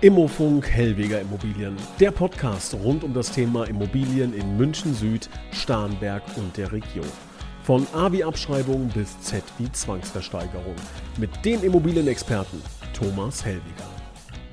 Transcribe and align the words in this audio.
Immofunk 0.00 0.70
Hellweger 0.70 1.20
Immobilien, 1.20 1.76
der 1.98 2.12
Podcast 2.12 2.72
rund 2.72 3.02
um 3.02 3.12
das 3.12 3.32
Thema 3.32 3.64
Immobilien 3.64 4.32
in 4.32 4.56
München 4.56 4.94
Süd, 4.94 5.28
Starnberg 5.50 6.22
und 6.36 6.56
der 6.56 6.70
Region. 6.70 7.08
Von 7.64 7.84
A 7.92 8.12
wie 8.12 8.22
Abschreibung 8.22 8.88
bis 8.90 9.20
Z 9.22 9.42
wie 9.58 9.68
Zwangsversteigerung. 9.72 10.76
Mit 11.16 11.44
dem 11.44 11.64
Immobilienexperten 11.64 12.62
Thomas 12.92 13.44
Hellweger. 13.44 13.90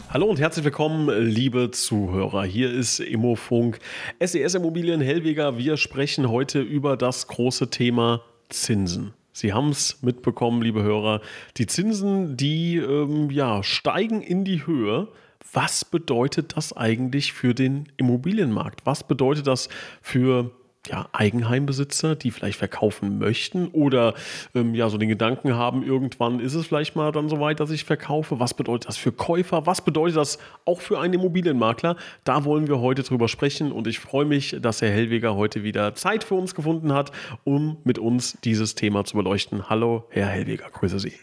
Hallo 0.10 0.26
und 0.26 0.40
herzlich 0.40 0.66
willkommen, 0.66 1.10
liebe 1.28 1.70
Zuhörer. 1.70 2.44
Hier 2.44 2.74
ist 2.74 3.00
Immofunk 3.00 3.78
SES 4.20 4.56
Immobilien 4.56 5.00
Hellweger. 5.00 5.60
Wir 5.60 5.78
sprechen 5.78 6.28
heute 6.28 6.60
über 6.60 6.98
das 6.98 7.28
große 7.28 7.70
Thema 7.70 8.24
Zinsen. 8.50 9.14
Sie 9.32 9.54
haben 9.54 9.70
es 9.70 10.02
mitbekommen, 10.02 10.64
liebe 10.64 10.82
Hörer. 10.82 11.22
Die 11.58 11.68
Zinsen, 11.68 12.36
die 12.36 12.78
ähm, 12.78 13.30
ja, 13.30 13.62
steigen 13.62 14.24
in 14.24 14.44
die 14.44 14.66
Höhe 14.66 15.10
was 15.56 15.86
bedeutet 15.86 16.58
das 16.58 16.76
eigentlich 16.76 17.34
für 17.34 17.54
den 17.54 17.88
Immobilienmarkt? 17.98 18.86
Was 18.86 19.04
bedeutet 19.04 19.48
das 19.48 19.70
für 20.02 20.52
ja, 20.88 21.08
Eigenheimbesitzer, 21.14 22.16
die 22.16 22.30
vielleicht 22.30 22.60
verkaufen 22.60 23.18
möchten 23.18 23.70
oder 23.70 24.14
ähm, 24.54 24.76
ja 24.76 24.90
so 24.90 24.98
den 24.98 25.10
Gedanken 25.10 25.56
haben, 25.56 25.82
irgendwann 25.82 26.40
ist 26.40 26.54
es 26.54 26.68
vielleicht 26.68 26.96
mal 26.96 27.12
dann 27.12 27.30
soweit, 27.30 27.60
dass 27.60 27.72
ich 27.72 27.86
verkaufe. 27.86 28.40
Was 28.40 28.54
bedeutet 28.54 28.90
das 28.90 28.98
für 28.98 29.12
Käufer? 29.12 29.66
Was 29.66 29.82
bedeutet 29.82 30.18
das 30.18 30.38
auch 30.66 30.82
für 30.82 31.00
einen 31.00 31.16
Immobilienmakler? 31.16 31.96
Da 32.24 32.46
wollen 32.46 32.68
wir 32.68 32.82
heute 32.82 33.02
drüber 33.02 33.28
sprechen 33.28 33.72
und 33.72 33.88
ich 33.88 34.00
freue 34.00 34.26
mich, 34.26 34.58
dass 34.62 34.82
Herr 34.82 34.92
Hellweger 34.92 35.36
heute 35.36 35.64
wieder 35.64 35.96
Zeit 35.96 36.24
für 36.24 36.36
uns 36.36 36.54
gefunden 36.54 36.94
hat, 36.94 37.12
um 37.44 37.78
mit 37.84 37.98
uns 37.98 38.38
dieses 38.44 38.76
Thema 38.76 39.06
zu 39.06 39.18
beleuchten. 39.18 39.70
Hallo, 39.70 40.06
Herr 40.10 40.28
Hellweger, 40.28 40.70
grüße 40.72 41.00
Sie. 41.00 41.14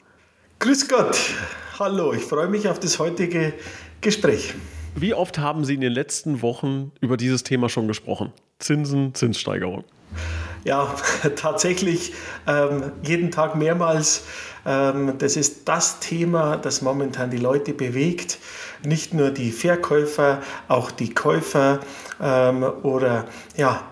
Grüß 0.63 0.87
Gott, 0.87 1.19
hallo, 1.81 2.13
ich 2.13 2.23
freue 2.23 2.47
mich 2.47 2.69
auf 2.69 2.79
das 2.79 3.01
heutige 3.01 3.53
Gespräch. 4.01 4.55
Wie 4.95 5.13
oft 5.13 5.37
haben 5.39 5.65
Sie 5.65 5.75
in 5.75 5.81
den 5.81 5.91
letzten 5.91 6.41
Wochen 6.41 6.93
über 7.01 7.17
dieses 7.17 7.43
Thema 7.43 7.69
schon 7.69 7.89
gesprochen? 7.89 8.33
Zinsen, 8.61 9.13
Zinssteigerung. 9.13 9.83
Ja, 10.63 10.95
tatsächlich 11.35 12.13
ähm, 12.47 12.93
jeden 13.03 13.33
Tag 13.33 13.57
mehrmals. 13.57 14.23
Ähm, 14.65 15.19
das 15.19 15.37
ist 15.37 15.69
das 15.69 15.99
Thema, 15.99 16.59
das 16.59 16.81
momentan 16.81 17.31
die 17.31 17.39
Leute 17.39 17.73
bewegt. 17.73 18.39
Nicht 18.85 19.15
nur 19.15 19.33
die 19.33 19.51
Verkäufer, 19.51 20.43
auch 20.69 20.93
die 20.93 21.13
Käufer 21.13 21.81
ähm, 22.21 22.63
oder 22.85 23.25
ja, 23.57 23.83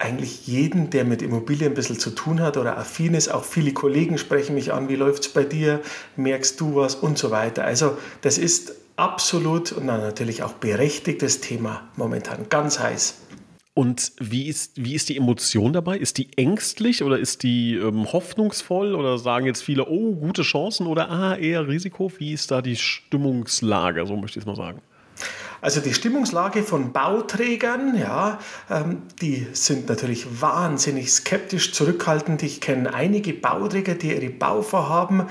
eigentlich 0.00 0.46
jeden, 0.46 0.90
der 0.90 1.04
mit 1.04 1.22
Immobilien 1.22 1.72
ein 1.72 1.74
bisschen 1.74 1.98
zu 1.98 2.10
tun 2.10 2.40
hat 2.40 2.56
oder 2.56 2.78
affin 2.78 3.14
ist. 3.14 3.28
Auch 3.28 3.44
viele 3.44 3.72
Kollegen 3.72 4.18
sprechen 4.18 4.54
mich 4.54 4.72
an, 4.72 4.88
wie 4.88 4.96
läuft 4.96 5.26
es 5.26 5.28
bei 5.28 5.44
dir, 5.44 5.80
merkst 6.16 6.58
du 6.60 6.74
was 6.74 6.94
und 6.94 7.18
so 7.18 7.30
weiter. 7.30 7.64
Also 7.64 7.98
das 8.22 8.38
ist 8.38 8.74
absolut 8.96 9.72
und 9.72 9.86
natürlich 9.86 10.42
auch 10.42 10.54
berechtigtes 10.54 11.40
Thema 11.40 11.88
momentan, 11.96 12.48
ganz 12.48 12.78
heiß. 12.78 13.16
Und 13.74 14.12
wie 14.18 14.48
ist, 14.48 14.84
wie 14.84 14.94
ist 14.94 15.08
die 15.08 15.16
Emotion 15.16 15.72
dabei? 15.72 15.96
Ist 15.96 16.18
die 16.18 16.36
ängstlich 16.36 17.02
oder 17.02 17.18
ist 17.18 17.42
die 17.42 17.76
ähm, 17.76 18.12
hoffnungsvoll 18.12 18.94
oder 18.94 19.16
sagen 19.18 19.46
jetzt 19.46 19.62
viele, 19.62 19.86
oh, 19.86 20.16
gute 20.16 20.42
Chancen 20.42 20.86
oder 20.86 21.10
ah, 21.10 21.36
eher 21.36 21.68
Risiko? 21.68 22.10
Wie 22.18 22.32
ist 22.32 22.50
da 22.50 22.62
die 22.62 22.76
Stimmungslage, 22.76 24.06
so 24.06 24.16
möchte 24.16 24.38
ich 24.38 24.42
es 24.42 24.46
mal 24.46 24.56
sagen? 24.56 24.82
Also 25.62 25.80
die 25.80 25.92
Stimmungslage 25.92 26.62
von 26.62 26.92
Bauträgern, 26.92 27.96
ja, 27.98 28.38
ähm, 28.70 29.02
die 29.20 29.46
sind 29.52 29.88
natürlich 29.88 30.40
wahnsinnig 30.40 31.12
skeptisch, 31.12 31.72
zurückhaltend. 31.72 32.42
Ich 32.42 32.60
kenne 32.60 32.94
einige 32.94 33.34
Bauträger, 33.34 33.94
die 33.94 34.14
ihre 34.14 34.30
Bauvorhaben 34.30 35.24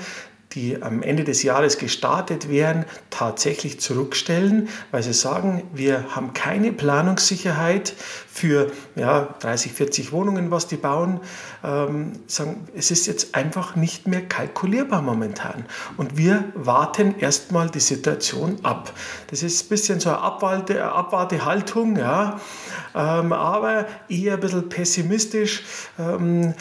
die 0.52 0.82
am 0.82 1.02
Ende 1.02 1.22
des 1.22 1.44
Jahres 1.44 1.78
gestartet 1.78 2.48
wären, 2.48 2.84
tatsächlich 3.10 3.78
zurückstellen, 3.80 4.68
weil 4.90 5.02
sie 5.02 5.12
sagen, 5.12 5.62
wir 5.72 6.16
haben 6.16 6.32
keine 6.32 6.72
Planungssicherheit 6.72 7.94
für 8.32 8.72
ja, 8.96 9.34
30, 9.40 9.72
40 9.72 10.12
Wohnungen, 10.12 10.50
was 10.50 10.66
die 10.66 10.76
bauen. 10.76 11.20
Ähm, 11.62 12.14
sagen, 12.26 12.66
es 12.74 12.90
ist 12.90 13.06
jetzt 13.06 13.36
einfach 13.36 13.76
nicht 13.76 14.08
mehr 14.08 14.22
kalkulierbar 14.22 15.02
momentan. 15.02 15.66
Und 15.96 16.16
wir 16.16 16.44
warten 16.54 17.14
erstmal 17.20 17.70
die 17.70 17.80
Situation 17.80 18.58
ab. 18.64 18.92
Das 19.28 19.44
ist 19.44 19.66
ein 19.66 19.68
bisschen 19.68 20.00
so 20.00 20.10
eine 20.10 20.18
Abwarte, 20.18 20.84
Abwartehaltung, 20.84 21.96
ja, 21.96 22.40
ähm, 22.94 23.32
aber 23.32 23.86
eher 24.08 24.34
ein 24.34 24.40
bisschen 24.40 24.68
pessimistisch. 24.68 25.62
Ähm, 25.98 26.54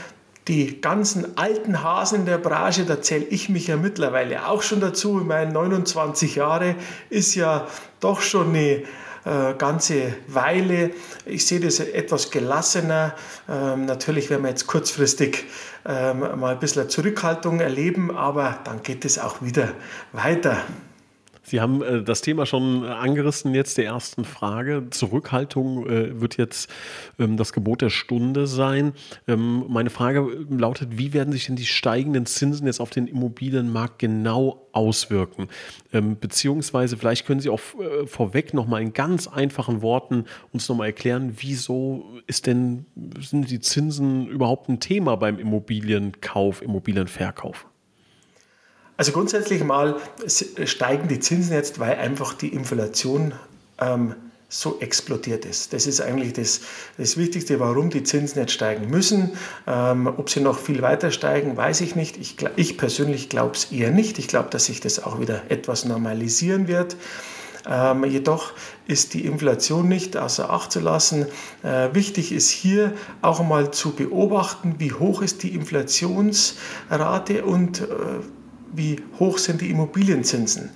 die 0.50 0.82
ganzen 0.82 1.38
alten 1.38 1.84
Hasen 1.84 2.26
der 2.26 2.40
Branche, 2.40 2.84
da 2.84 3.02
zähle 3.02 3.26
ich 3.26 3.50
mich 3.50 3.68
ja 3.68 3.78
mittlerweile 3.78 4.48
auch 4.48 4.64
schon 4.64 4.82
dazu. 4.82 5.20
Ich 5.20 5.26
meine, 5.26 5.54
29 5.54 6.36
Jahre 6.36 6.76
ist 7.12 7.36
ja 7.36 7.68
doch 8.00 8.20
schon 8.22 8.50
eine 8.50 8.84
äh, 9.26 9.54
ganze 9.56 10.16
Weile. 10.28 10.90
Ich 11.28 11.46
sehe 11.46 11.60
das 11.60 11.80
etwas 11.80 12.32
gelassener. 12.32 13.14
Ähm, 13.48 13.86
natürlich 13.86 14.32
werden 14.32 14.42
wir 14.42 14.50
jetzt 14.50 14.66
kurzfristig 14.66 15.46
ähm, 15.86 16.22
mal 16.40 16.54
ein 16.54 16.60
bisschen 16.60 16.90
Zurückhaltung 16.90 17.60
erleben, 17.60 18.16
aber 18.16 18.58
dann 18.64 18.82
geht 18.82 19.06
es 19.06 19.20
auch 19.20 19.44
wieder 19.44 19.70
weiter. 20.14 20.58
Sie 21.50 21.62
haben 21.62 21.82
äh, 21.82 22.04
das 22.04 22.22
Thema 22.22 22.46
schon 22.46 22.86
angerissen 22.86 23.56
jetzt 23.56 23.80
der 23.80 23.86
ersten 23.86 24.24
Frage. 24.24 24.88
Zurückhaltung 24.92 25.90
äh, 25.90 26.22
wird 26.22 26.38
jetzt 26.38 26.70
ähm, 27.18 27.38
das 27.38 27.54
Gebot 27.54 27.82
der 27.82 27.90
Stunde 27.90 28.46
sein. 28.46 28.94
Ähm, 29.28 29.66
meine 29.68 29.90
Frage 29.90 30.46
lautet, 30.50 31.00
wie 31.00 31.12
werden 31.14 31.34
sich 31.34 31.48
denn 31.48 31.56
die 31.56 31.66
steigenden 31.66 32.28
Zinsen 32.28 32.68
jetzt 32.68 32.80
auf 32.80 32.92
den 32.92 33.08
Immobilienmarkt 33.08 33.98
genau 33.98 34.68
auswirken? 34.74 35.48
Ähm, 35.92 36.18
beziehungsweise 36.20 36.98
vielleicht 36.98 37.26
können 37.26 37.40
Sie 37.40 37.50
auch 37.50 37.62
äh, 37.80 38.06
vorweg 38.06 38.54
nochmal 38.54 38.84
in 38.84 38.94
ganz 38.94 39.28
einfachen 39.28 39.82
Worten 39.82 40.26
uns 40.52 40.70
nochmal 40.70 40.88
erklären, 40.88 41.34
wieso 41.38 42.06
ist 42.28 42.46
denn, 42.46 42.86
sind 43.20 43.50
die 43.50 43.60
Zinsen 43.60 44.28
überhaupt 44.28 44.70
ein 44.70 44.80
Thema 44.80 45.16
beim 45.16 45.40
Immobilienkauf, 45.40 46.62
Immobilienverkauf? 46.62 47.66
Also 49.00 49.14
grundsätzlich 49.14 49.64
mal 49.64 49.96
steigen 50.28 51.08
die 51.08 51.22
Zinsen 51.22 51.54
jetzt, 51.54 51.80
weil 51.80 51.96
einfach 51.96 52.34
die 52.34 52.50
Inflation 52.50 53.34
ähm, 53.80 54.14
so 54.50 54.78
explodiert 54.82 55.46
ist. 55.46 55.72
Das 55.72 55.88
ist 55.88 56.02
eigentlich 56.02 56.34
das, 56.34 56.60
das 56.98 57.16
Wichtigste, 57.16 57.62
warum 57.62 57.92
die 57.92 58.04
Zinsen 58.04 58.42
jetzt 58.42 58.52
steigen 58.52 58.90
müssen. 58.90 59.38
Ähm, 59.66 60.08
ob 60.08 60.30
sie 60.30 60.42
noch 60.42 60.60
viel 60.60 60.82
weiter 60.82 61.12
steigen, 61.12 61.56
weiß 61.56 61.80
ich 61.80 61.96
nicht. 61.96 62.18
Ich, 62.18 62.36
ich 62.58 62.78
persönlich 62.78 63.30
glaube 63.30 63.56
es 63.56 63.72
eher 63.72 63.92
nicht. 63.92 64.20
Ich 64.20 64.28
glaube, 64.28 64.50
dass 64.50 64.66
sich 64.66 64.82
das 64.82 65.02
auch 65.02 65.22
wieder 65.22 65.44
etwas 65.48 65.86
normalisieren 65.86 66.68
wird. 66.68 66.98
Ähm, 67.70 68.04
jedoch 68.04 68.52
ist 68.86 69.14
die 69.14 69.26
Inflation 69.26 69.88
nicht 69.88 70.18
außer 70.18 70.50
Acht 70.50 70.74
zu 70.74 70.82
lassen. 70.82 71.26
Äh, 71.64 71.94
wichtig 71.94 72.34
ist 72.34 72.50
hier 72.50 72.92
auch 73.22 73.42
mal 73.42 73.72
zu 73.72 73.92
beobachten, 73.92 74.76
wie 74.78 74.92
hoch 74.92 75.22
ist 75.22 75.44
die 75.44 75.56
Inflationsrate 75.56 77.46
und 77.46 77.80
äh, 77.80 77.86
wie 78.74 79.02
hoch 79.20 79.38
sind 79.38 79.62
die 79.62 79.70
Immobilienzinsen. 79.70 80.70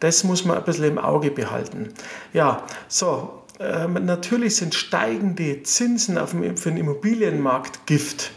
Das 0.00 0.24
muss 0.24 0.44
man 0.44 0.56
ein 0.56 0.64
bisschen 0.64 0.84
im 0.84 0.98
Auge 0.98 1.30
behalten. 1.30 1.92
Ja, 2.32 2.64
so, 2.88 3.39
äh, 3.60 3.86
natürlich 3.86 4.56
sind 4.56 4.74
steigende 4.74 5.62
Zinsen 5.62 6.16
auf 6.16 6.30
dem, 6.30 6.56
für 6.56 6.70
den 6.70 6.78
Immobilienmarkt 6.78 7.86
Gift 7.86 8.30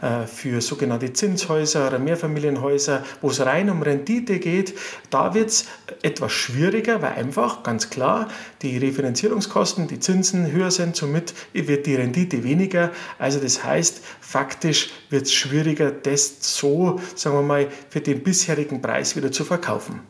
äh, 0.00 0.26
für 0.26 0.62
sogenannte 0.62 1.12
Zinshäuser 1.12 1.88
oder 1.88 1.98
Mehrfamilienhäuser, 1.98 3.04
wo 3.20 3.28
es 3.28 3.44
rein 3.44 3.68
um 3.68 3.82
Rendite 3.82 4.38
geht. 4.38 4.72
Da 5.10 5.34
wird 5.34 5.50
es 5.50 5.66
etwas 6.02 6.32
schwieriger, 6.32 7.02
weil 7.02 7.12
einfach 7.12 7.62
ganz 7.62 7.90
klar 7.90 8.28
die 8.62 8.78
Refinanzierungskosten, 8.78 9.86
die 9.86 10.00
Zinsen 10.00 10.50
höher 10.50 10.70
sind, 10.70 10.96
somit 10.96 11.34
wird 11.52 11.84
die 11.84 11.96
Rendite 11.96 12.42
weniger. 12.42 12.90
Also 13.18 13.38
das 13.38 13.62
heißt, 13.62 14.02
faktisch 14.20 14.88
wird 15.10 15.24
es 15.24 15.34
schwieriger, 15.34 15.90
das 15.90 16.38
so, 16.40 16.98
sagen 17.14 17.36
wir 17.36 17.42
mal, 17.42 17.68
für 17.90 18.00
den 18.00 18.22
bisherigen 18.22 18.80
Preis 18.80 19.14
wieder 19.14 19.30
zu 19.30 19.44
verkaufen. 19.44 20.00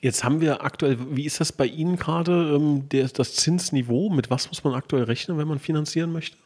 Jetzt 0.00 0.24
haben 0.24 0.40
wir 0.40 0.64
aktuell, 0.64 0.96
wie 1.10 1.26
ist 1.26 1.40
das 1.40 1.52
bei 1.52 1.66
Ihnen 1.66 1.96
gerade, 1.96 2.54
ähm, 2.56 2.88
das 2.88 3.34
Zinsniveau? 3.34 4.08
Mit 4.08 4.30
was 4.30 4.48
muss 4.48 4.64
man 4.64 4.74
aktuell 4.74 5.04
rechnen, 5.04 5.36
wenn 5.36 5.48
man 5.48 5.58
finanzieren 5.58 6.12
möchte? 6.12 6.36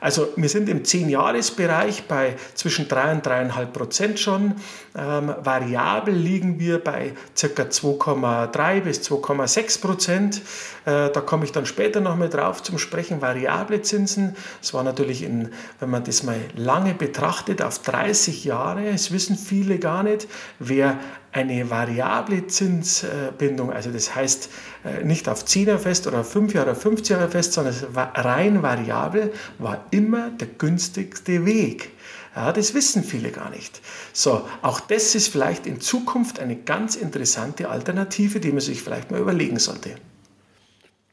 Also 0.00 0.28
wir 0.36 0.48
sind 0.48 0.68
im 0.68 0.82
10-Jahres-Bereich 0.82 2.04
bei 2.04 2.36
zwischen 2.54 2.88
3 2.88 3.12
und 3.12 3.26
3,5 3.26 3.66
Prozent 3.66 4.20
schon. 4.20 4.54
Ähm, 4.96 5.34
variabel 5.42 6.14
liegen 6.14 6.60
wir 6.60 6.82
bei 6.82 7.14
ca. 7.34 7.62
2,3 7.62 8.80
bis 8.80 9.00
2,6 9.00 9.80
Prozent. 9.80 10.36
Äh, 10.84 11.10
da 11.10 11.20
komme 11.20 11.44
ich 11.44 11.52
dann 11.52 11.66
später 11.66 12.00
noch 12.00 12.16
mal 12.16 12.28
drauf 12.28 12.62
zum 12.62 12.78
Sprechen. 12.78 13.20
Variable 13.20 13.82
Zinsen, 13.82 14.36
das 14.60 14.74
war 14.74 14.84
natürlich, 14.84 15.22
in, 15.22 15.50
wenn 15.80 15.90
man 15.90 16.04
das 16.04 16.22
mal 16.22 16.38
lange 16.54 16.94
betrachtet, 16.94 17.62
auf 17.62 17.80
30 17.80 18.44
Jahre, 18.44 18.92
das 18.92 19.10
wissen 19.10 19.36
viele 19.36 19.78
gar 19.78 20.02
nicht, 20.02 20.28
wer 20.58 20.98
eine 21.36 21.68
variable 21.68 22.46
Zinsbindung, 22.46 23.70
also 23.70 23.90
das 23.90 24.14
heißt 24.14 24.48
äh, 24.84 25.04
nicht 25.04 25.28
auf 25.28 25.44
10 25.44 25.66
Jahre 25.66 25.78
fest 25.78 26.06
oder 26.06 26.24
5 26.24 26.54
Jahre 26.54 26.70
oder 26.70 26.80
15 26.80 27.16
Jahre 27.16 27.30
fest, 27.30 27.52
sondern 27.52 27.74
rein 27.94 28.62
variabel, 28.62 29.32
war 29.58 29.84
immer 29.90 30.30
der 30.30 30.48
günstigste 30.48 31.44
Weg. 31.44 31.90
Ja, 32.34 32.52
das 32.52 32.72
wissen 32.72 33.04
viele 33.04 33.32
gar 33.32 33.50
nicht. 33.50 33.82
So, 34.14 34.48
auch 34.62 34.80
das 34.80 35.14
ist 35.14 35.28
vielleicht 35.28 35.66
in 35.66 35.80
Zukunft 35.80 36.40
eine 36.40 36.56
ganz 36.56 36.96
interessante 36.96 37.68
Alternative, 37.68 38.40
die 38.40 38.52
man 38.52 38.60
sich 38.60 38.82
vielleicht 38.82 39.10
mal 39.10 39.20
überlegen 39.20 39.58
sollte. 39.58 39.96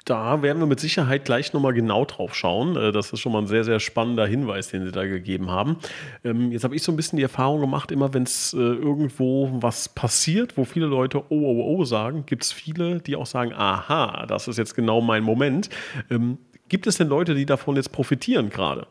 Da 0.06 0.42
werden 0.42 0.60
wir 0.60 0.66
mit 0.66 0.82
Sicherheit 0.82 1.24
gleich 1.24 1.54
nochmal 1.54 1.74
genau 1.74 2.04
drauf 2.04 2.36
schauen. 2.36 2.76
Äh, 2.76 2.92
das 2.92 3.14
ist 3.14 3.22
schon 3.22 3.32
mal 3.32 3.40
ein 3.40 3.48
sehr, 3.48 3.64
sehr 3.64 3.80
spannender 3.80 4.28
Hinweis, 4.28 4.68
den 4.68 4.86
Sie 4.86 4.92
da 4.92 5.06
gegeben 5.06 5.50
haben. 5.50 5.78
Ähm, 6.26 6.52
jetzt 6.52 6.66
habe 6.66 6.76
ich 6.76 6.84
so 6.84 6.92
ein 6.92 6.98
bisschen 6.98 7.18
die 7.18 7.24
Erfahrung 7.24 7.62
gemacht, 7.62 7.92
immer 7.92 8.14
wenn 8.14 8.24
es 8.24 8.54
äh, 8.54 8.58
irgendwo 8.58 9.50
was 9.62 9.88
passiert, 9.88 10.58
wo 10.58 10.66
viele 10.66 10.88
Leute 10.88 11.20
oh, 11.20 11.24
oh, 11.30 11.78
oh 11.78 11.86
sagen, 11.86 12.26
gibt 12.26 12.44
es 12.44 12.52
viele, 12.52 13.00
die 13.00 13.16
auch 13.16 13.26
sagen, 13.26 13.54
aha, 13.54 14.26
das 14.28 14.48
ist 14.48 14.58
jetzt 14.58 14.76
genau 14.76 15.00
mein 15.00 15.24
Moment. 15.24 15.70
Ähm, 16.10 16.38
gibt 16.68 16.86
es 16.86 16.98
denn 16.98 17.08
Leute, 17.08 17.34
die 17.34 17.46
davon 17.46 17.78
jetzt 17.78 17.92
profitieren 17.94 18.50
gerade? 18.50 18.88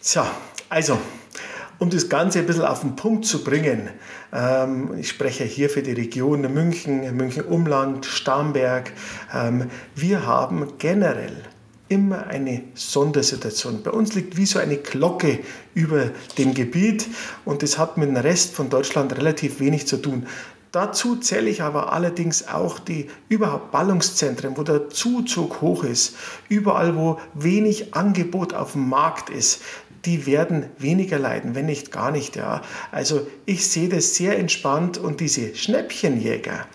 Tja, 0.00 0.30
also 0.68 0.98
um 1.80 1.88
das 1.88 2.08
Ganze 2.08 2.38
ein 2.38 2.46
bisschen 2.46 2.64
auf 2.64 2.82
den 2.82 2.94
Punkt 2.94 3.24
zu 3.24 3.42
bringen, 3.42 3.88
ähm, 4.32 4.90
ich 4.98 5.08
spreche 5.08 5.44
hier 5.44 5.70
für 5.70 5.82
die 5.82 5.92
Region 5.92 6.42
München, 6.42 7.16
München-Umland, 7.16 8.04
Starnberg, 8.04 8.92
ähm, 9.34 9.70
wir 9.96 10.26
haben 10.26 10.74
generell 10.78 11.42
immer 11.88 12.26
eine 12.28 12.62
Sondersituation. 12.74 13.82
Bei 13.82 13.90
uns 13.90 14.14
liegt 14.14 14.36
wie 14.36 14.46
so 14.46 14.58
eine 14.60 14.76
Glocke 14.76 15.40
über 15.74 16.10
dem 16.38 16.54
Gebiet 16.54 17.08
und 17.44 17.62
das 17.62 17.78
hat 17.78 17.96
mit 17.96 18.08
dem 18.10 18.16
Rest 18.16 18.54
von 18.54 18.68
Deutschland 18.68 19.16
relativ 19.16 19.58
wenig 19.58 19.88
zu 19.88 19.96
tun. 19.96 20.26
Dazu 20.72 21.16
zähle 21.16 21.50
ich 21.50 21.62
aber 21.62 21.92
allerdings 21.92 22.46
auch 22.46 22.78
die 22.78 23.08
überhaupt 23.28 23.72
Ballungszentren, 23.72 24.56
wo 24.56 24.62
der 24.62 24.88
Zuzug 24.88 25.62
hoch 25.62 25.82
ist, 25.82 26.14
überall 26.48 26.94
wo 26.94 27.18
wenig 27.34 27.94
Angebot 27.94 28.54
auf 28.54 28.72
dem 28.72 28.88
Markt 28.88 29.30
ist 29.30 29.62
die 30.04 30.26
werden 30.26 30.66
weniger 30.78 31.18
leiden, 31.18 31.54
wenn 31.54 31.66
nicht 31.66 31.92
gar 31.92 32.10
nicht. 32.10 32.36
Ja. 32.36 32.62
Also 32.90 33.26
ich 33.46 33.66
sehe 33.68 33.88
das 33.88 34.14
sehr 34.14 34.38
entspannt 34.38 34.98
und 34.98 35.20
diese 35.20 35.54
Schnäppchenjäger, 35.54 36.66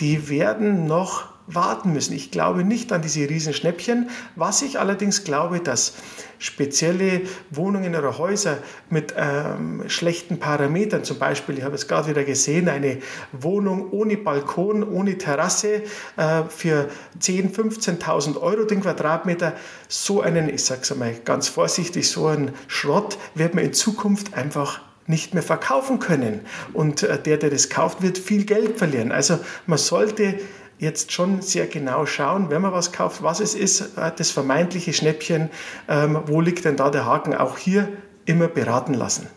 die 0.00 0.28
werden 0.28 0.86
noch 0.86 1.27
warten 1.48 1.92
müssen. 1.92 2.14
Ich 2.14 2.30
glaube 2.30 2.62
nicht 2.62 2.92
an 2.92 3.02
diese 3.02 3.28
Riesenschnäppchen. 3.28 4.10
Was 4.36 4.62
ich 4.62 4.78
allerdings 4.78 5.24
glaube, 5.24 5.60
dass 5.60 5.94
spezielle 6.38 7.22
Wohnungen 7.50 7.96
oder 7.96 8.18
Häuser 8.18 8.58
mit 8.90 9.14
ähm, 9.16 9.84
schlechten 9.88 10.38
Parametern, 10.38 11.02
zum 11.02 11.18
Beispiel, 11.18 11.58
ich 11.58 11.64
habe 11.64 11.74
es 11.74 11.88
gerade 11.88 12.08
wieder 12.08 12.24
gesehen, 12.24 12.68
eine 12.68 12.98
Wohnung 13.32 13.90
ohne 13.90 14.16
Balkon, 14.16 14.84
ohne 14.84 15.18
Terrasse 15.18 15.82
äh, 16.16 16.42
für 16.48 16.88
10.000, 17.20 17.98
15.000 17.98 18.40
Euro 18.40 18.64
den 18.64 18.82
Quadratmeter, 18.82 19.54
so 19.88 20.20
einen, 20.20 20.48
ich 20.48 20.64
sage 20.64 20.82
es 20.82 20.92
einmal 20.92 21.14
ganz 21.24 21.48
vorsichtig, 21.48 22.08
so 22.08 22.26
einen 22.26 22.52
Schrott 22.68 23.18
wird 23.34 23.54
man 23.54 23.64
in 23.64 23.72
Zukunft 23.72 24.34
einfach 24.34 24.82
nicht 25.08 25.34
mehr 25.34 25.42
verkaufen 25.42 25.98
können. 25.98 26.42
Und 26.72 27.02
äh, 27.02 27.20
der, 27.20 27.38
der 27.38 27.50
das 27.50 27.68
kauft, 27.70 28.02
wird 28.02 28.18
viel 28.18 28.44
Geld 28.44 28.78
verlieren. 28.78 29.10
Also 29.10 29.38
man 29.66 29.78
sollte 29.78 30.38
jetzt 30.78 31.12
schon 31.12 31.42
sehr 31.42 31.66
genau 31.66 32.06
schauen, 32.06 32.50
wenn 32.50 32.62
man 32.62 32.72
was 32.72 32.92
kauft, 32.92 33.22
was 33.22 33.40
es 33.40 33.54
ist, 33.54 33.96
äh, 33.96 34.12
das 34.16 34.30
vermeintliche 34.30 34.92
Schnäppchen, 34.92 35.50
ähm, 35.88 36.22
wo 36.26 36.40
liegt 36.40 36.64
denn 36.64 36.76
da 36.76 36.90
der 36.90 37.04
Haken, 37.04 37.34
auch 37.34 37.58
hier 37.58 37.88
immer 38.24 38.48
beraten 38.48 38.94
lassen. 38.94 39.28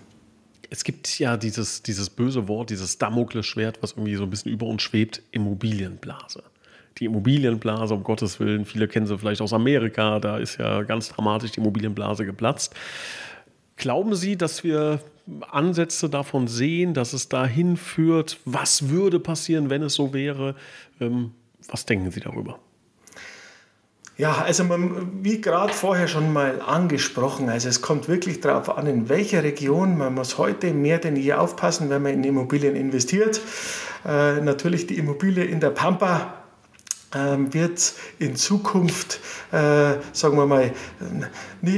Es 0.70 0.84
gibt 0.84 1.20
ja 1.20 1.36
dieses, 1.36 1.84
dieses 1.84 2.10
böse 2.10 2.48
Wort, 2.48 2.70
dieses 2.70 2.98
Damoklesschwert, 2.98 3.82
was 3.82 3.92
irgendwie 3.94 4.16
so 4.16 4.24
ein 4.24 4.30
bisschen 4.30 4.52
über 4.52 4.66
uns 4.68 4.82
schwebt, 4.82 5.22
Immobilienblase. 5.32 6.44
Die 6.98 7.06
Immobilienblase, 7.06 7.94
um 7.94 8.04
Gottes 8.04 8.40
Willen, 8.40 8.66
viele 8.66 8.88
kennen 8.88 9.08
sie 9.08 9.18
vielleicht 9.18 9.42
aus 9.42 9.54
Amerika, 9.54 10.20
da 10.20 10.38
ist 10.38 10.58
ja 10.58 10.84
ganz 10.84 11.10
dramatisch 11.10 11.52
die 11.52 11.60
Immobilienblase 11.60 12.26
geplatzt. 12.26 12.74
Glauben 13.78 14.14
Sie, 14.16 14.38
dass 14.38 14.64
wir 14.64 15.00
Ansätze 15.50 16.10
davon 16.10 16.48
sehen, 16.48 16.94
dass 16.94 17.14
es 17.14 17.30
dahin 17.30 17.78
führt? 17.78 18.40
Was 18.46 18.90
würde 18.90 19.20
passieren, 19.20 19.70
wenn 19.70 19.84
es 19.84 19.96
so 19.96 20.14
wäre? 20.14 20.56
Ähm, 21.00 21.32
was 21.68 21.86
denken 21.86 22.12
Sie 22.12 22.20
darüber? 22.20 22.60
Ja, 24.18 24.44
also 24.44 24.64
man, 24.64 25.24
wie 25.24 25.42
gerade 25.42 25.74
vorher 25.74 26.08
schon 26.08 26.32
mal 26.32 26.62
angesprochen, 26.62 27.50
also 27.50 27.70
es 27.70 27.82
kommt 27.82 28.08
wirklich 28.08 28.40
darauf 28.40 28.78
an, 28.78 28.86
in 28.86 29.10
welcher 29.10 29.44
Region. 29.44 29.98
Man 29.98 30.14
muss 30.14 30.38
heute 30.38 30.74
mehr 30.74 31.00
denn 31.00 31.16
je 31.16 31.34
aufpassen, 31.34 31.90
wenn 31.90 32.04
man 32.04 32.14
in 32.14 32.24
Immobilien 32.24 32.76
investiert. 32.76 33.42
Äh, 34.06 34.42
natürlich 34.42 34.86
die 34.86 34.98
Immobilie 34.98 35.44
in 35.44 35.60
der 35.60 35.72
Pampa 35.72 36.41
wird 37.14 37.94
in 38.20 38.36
Zukunft, 38.38 39.20
äh, 39.52 39.96
sagen 40.14 40.38
wir 40.38 40.46
mal, 40.46 40.72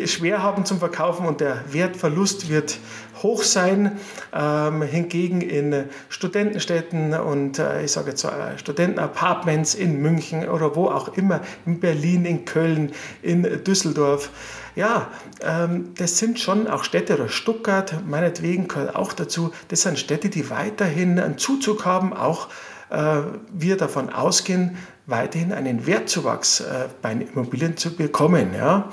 schwer 0.05 0.43
haben 0.43 0.63
zum 0.63 0.77
Verkaufen 0.77 1.25
und 1.25 1.41
der 1.41 1.63
Wertverlust 1.71 2.49
wird 2.49 2.77
hoch 3.23 3.41
sein. 3.41 3.99
Ähm, 4.33 4.81
hingegen 4.83 5.41
in 5.41 5.85
Studentenstädten 6.09 7.13
und 7.13 7.57
äh, 7.57 7.83
ich 7.83 7.91
sage 7.91 8.09
jetzt 8.09 8.23
äh, 8.25 8.57
Studentenapartments 8.57 9.73
in 9.73 10.01
München 10.01 10.47
oder 10.47 10.75
wo 10.75 10.87
auch 10.87 11.17
immer, 11.17 11.41
in 11.65 11.79
Berlin, 11.79 12.25
in 12.25 12.45
Köln, 12.45 12.91
in 13.21 13.63
Düsseldorf, 13.63 14.29
ja, 14.75 15.11
ähm, 15.41 15.93
das 15.95 16.17
sind 16.17 16.39
schon 16.39 16.67
auch 16.67 16.83
Städte 16.83 17.15
oder 17.15 17.29
Stuttgart, 17.29 17.95
meinetwegen 18.07 18.67
gehört 18.67 18.95
auch 18.95 19.13
dazu, 19.13 19.51
das 19.67 19.81
sind 19.81 19.99
Städte, 19.99 20.29
die 20.29 20.49
weiterhin 20.49 21.19
einen 21.19 21.37
Zuzug 21.37 21.85
haben, 21.85 22.11
auch 22.11 22.49
äh, 22.89 23.21
wir 23.51 23.77
davon 23.77 24.09
ausgehen, 24.09 24.77
weiterhin 25.05 25.51
einen 25.51 25.85
Wertzuwachs 25.85 26.61
äh, 26.61 26.89
bei 27.01 27.11
Immobilien 27.11 27.77
zu 27.77 27.95
bekommen. 27.95 28.53
Ja. 28.55 28.89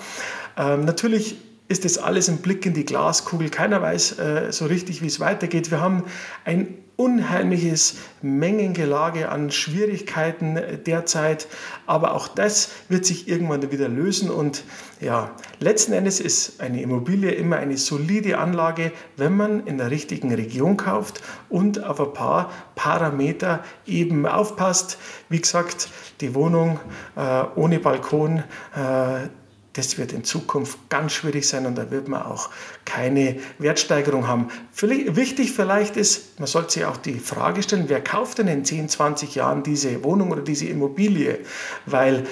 Ähm, 0.57 0.85
natürlich 0.85 1.37
ist 1.69 1.85
das 1.85 1.99
alles 1.99 2.29
ein 2.29 2.39
Blick 2.39 2.67
in 2.67 2.75
die 2.75 2.85
Glaskugel. 2.85 3.49
Keiner 3.49 3.81
weiß 3.81 4.19
äh, 4.19 4.53
so 4.53 4.67
richtig, 4.67 5.03
wie 5.03 5.07
es 5.07 5.21
weitergeht. 5.21 5.71
Wir 5.71 5.81
haben 5.81 6.05
ein 6.45 6.79
unheimliches 7.00 7.97
Mengengelage 8.20 9.31
an 9.31 9.50
Schwierigkeiten 9.50 10.58
derzeit, 10.85 11.49
aber 11.87 12.14
auch 12.14 12.29
das 12.29 12.69
wird 12.91 13.06
sich 13.06 13.26
irgendwann 13.26 13.73
wieder 13.73 13.88
lösen 13.88 14.29
und 14.29 14.64
ja, 15.00 15.31
letzten 15.61 15.94
Endes 15.94 16.20
ist 16.20 16.61
eine 16.61 16.82
Immobilie 16.82 17.31
immer 17.31 17.56
eine 17.56 17.79
solide 17.79 18.37
Anlage, 18.37 18.93
wenn 19.17 19.35
man 19.35 19.67
in 19.67 19.79
der 19.79 19.91
richtigen 19.91 20.35
Region 20.35 20.76
kauft 20.76 21.23
und 21.49 21.82
auf 21.82 21.99
ein 22.00 22.12
paar 22.12 22.50
Parameter 22.75 23.64
eben 23.87 24.26
aufpasst. 24.26 24.99
Wie 25.31 25.41
gesagt, 25.41 25.88
die 26.20 26.35
Wohnung 26.35 26.81
äh, 27.17 27.44
ohne 27.56 27.79
Balkon, 27.79 28.44
äh, 28.76 29.29
das 29.75 29.99
wird 29.99 30.13
in 30.13 30.25
Zukunft 30.25 30.79
ganz 30.89 31.13
schwierig 31.13 31.47
sein 31.47 31.65
und 31.65 31.77
da 31.77 31.91
wird 31.93 32.09
man 32.09 32.23
auch 32.23 32.51
keine 32.85 33.37
Wertsteigerung 33.59 34.27
haben. 34.27 34.49
Wichtig 34.81 35.53
vielleicht 35.53 35.97
ist, 35.97 36.41
man 36.41 36.49
sollte 36.49 36.73
sich 36.73 36.85
auch 36.87 36.97
die 36.97 37.21
Frage 37.21 37.63
stellen, 37.63 37.85
wer 37.87 38.03
kauft 38.03 38.39
denn 38.39 38.49
in 38.49 38.65
10, 38.65 38.89
20 38.89 39.37
Jahren 39.37 39.63
diese 39.63 40.03
Wohnung 40.03 40.33
oder 40.33 40.43
diese 40.43 40.67
Immobilie? 40.67 41.39
Weil 41.87 42.27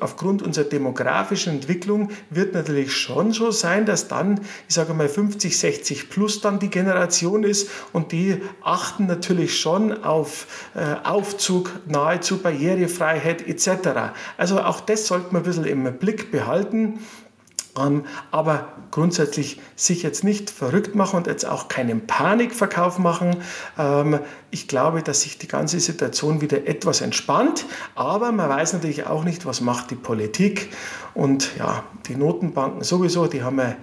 aufgrund 0.00 0.42
unserer 0.42 0.64
demografischen 0.64 1.54
Entwicklung 1.54 2.10
wird 2.30 2.52
natürlich 2.54 2.92
schon 2.92 3.32
so 3.32 3.52
sein, 3.52 3.86
dass 3.86 4.08
dann, 4.08 4.40
ich 4.68 4.74
sage 4.74 4.92
mal 4.92 5.08
50, 5.08 5.56
60 5.56 6.10
plus 6.10 6.40
dann 6.40 6.58
die 6.58 6.70
Generation 6.70 7.44
ist 7.44 7.70
und 7.92 8.10
die 8.10 8.42
achten 8.60 9.06
natürlich 9.06 9.60
schon 9.60 10.02
auf 10.02 10.46
äh, 10.74 11.06
Aufzug, 11.06 11.70
nahezu 11.86 12.38
Barrierefreiheit 12.38 13.46
etc. 13.46 14.14
Also 14.36 14.60
auch 14.60 14.80
das 14.80 15.06
sollte 15.06 15.32
man 15.32 15.42
ein 15.42 15.44
bisschen 15.44 15.64
im 15.64 15.84
Blick 15.98 16.32
behalten 16.32 16.72
halten. 16.82 16.98
Ähm, 17.78 18.04
aber 18.30 18.74
grundsätzlich 18.90 19.58
sich 19.76 20.02
jetzt 20.02 20.24
nicht 20.24 20.50
verrückt 20.50 20.94
machen 20.94 21.16
und 21.16 21.26
jetzt 21.26 21.46
auch 21.46 21.68
keinen 21.68 22.06
Panikverkauf 22.06 22.98
machen. 22.98 23.36
Ähm, 23.78 24.18
ich 24.50 24.68
glaube, 24.68 25.02
dass 25.02 25.22
sich 25.22 25.38
die 25.38 25.48
ganze 25.48 25.80
Situation 25.80 26.42
wieder 26.42 26.66
etwas 26.66 27.00
entspannt, 27.00 27.64
aber 27.94 28.30
man 28.30 28.50
weiß 28.50 28.74
natürlich 28.74 29.06
auch 29.06 29.24
nicht, 29.24 29.46
was 29.46 29.62
macht 29.62 29.90
die 29.90 29.94
Politik 29.94 30.68
und 31.14 31.56
ja, 31.58 31.82
die 32.08 32.14
Notenbanken 32.14 32.84
sowieso, 32.84 33.26
die 33.26 33.42
haben 33.42 33.58
ja 33.58 33.74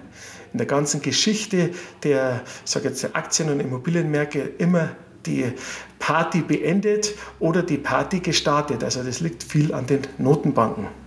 in 0.52 0.58
der 0.58 0.68
ganzen 0.68 1.02
Geschichte 1.02 1.70
der, 2.04 2.42
sage 2.64 2.90
jetzt, 2.90 3.02
der 3.02 3.16
Aktien- 3.16 3.50
und 3.50 3.58
Immobilienmärkte 3.58 4.38
immer 4.58 4.90
die 5.26 5.52
Party 5.98 6.42
beendet 6.42 7.14
oder 7.40 7.64
die 7.64 7.76
Party 7.76 8.20
gestartet. 8.20 8.84
Also 8.84 9.02
das 9.02 9.18
liegt 9.18 9.42
viel 9.42 9.74
an 9.74 9.88
den 9.88 10.02
Notenbanken. 10.18 10.99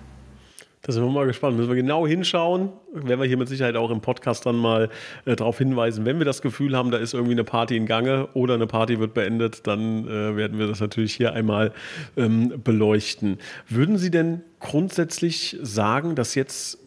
Da 0.86 0.92
sind 0.92 1.02
wir 1.02 1.10
mal 1.10 1.26
gespannt. 1.26 1.56
Müssen 1.56 1.70
wir 1.70 1.78
genau 1.78 2.06
hinschauen. 2.06 2.74
Werden 2.92 3.22
wir 3.22 3.26
hier 3.26 3.38
mit 3.38 3.48
Sicherheit 3.48 3.78
auch 3.78 3.90
im 3.90 4.02
Podcast 4.02 4.46
dann 4.46 4.58
mal 4.58 4.90
äh, 5.24 5.34
darauf 5.34 5.58
hinweisen. 5.58 6.04
Wenn 6.04 6.18
wir 6.18 6.26
das 6.26 6.42
Gefühl 6.42 6.76
haben, 6.76 6.92
da 6.92 6.98
ist 6.98 7.14
irgendwie 7.14 7.32
eine 7.32 7.46
Party 7.46 7.78
in 7.78 7.86
Gange 7.86 8.28
oder 8.34 8.56
eine 8.56 8.68
Party 8.68 9.00
wird 9.00 9.14
beendet, 9.14 9.66
dann 9.66 10.06
äh, 10.06 10.36
werden 10.36 10.60
wir 10.60 10.68
das 10.68 10.82
natürlich 10.82 11.14
hier 11.14 11.32
einmal 11.32 11.72
ähm, 12.18 12.62
beleuchten. 12.62 13.38
Würden 13.70 13.98
Sie 13.98 14.12
denn 14.12 14.42
grundsätzlich 14.60 15.58
sagen, 15.62 16.16
dass 16.16 16.36
jetzt 16.36 16.80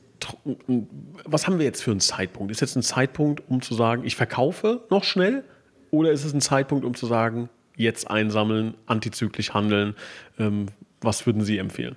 was 1.24 1.46
haben 1.46 1.58
wir 1.58 1.66
jetzt 1.66 1.82
für 1.82 1.90
einen 1.90 2.00
Zeitpunkt? 2.00 2.50
Ist 2.50 2.60
jetzt 2.60 2.74
ein 2.74 2.82
Zeitpunkt, 2.82 3.42
um 3.48 3.60
zu 3.60 3.74
sagen, 3.74 4.04
ich 4.04 4.16
verkaufe 4.16 4.82
noch 4.90 5.04
schnell? 5.04 5.44
Oder 5.90 6.10
ist 6.10 6.24
es 6.24 6.32
ein 6.32 6.40
Zeitpunkt, 6.40 6.84
um 6.84 6.94
zu 6.94 7.06
sagen, 7.06 7.48
jetzt 7.76 8.10
einsammeln, 8.10 8.74
antizyklisch 8.86 9.52
handeln? 9.52 9.94
Ähm, 10.38 10.66
was 11.00 11.26
würden 11.26 11.42
Sie 11.42 11.58
empfehlen? 11.58 11.96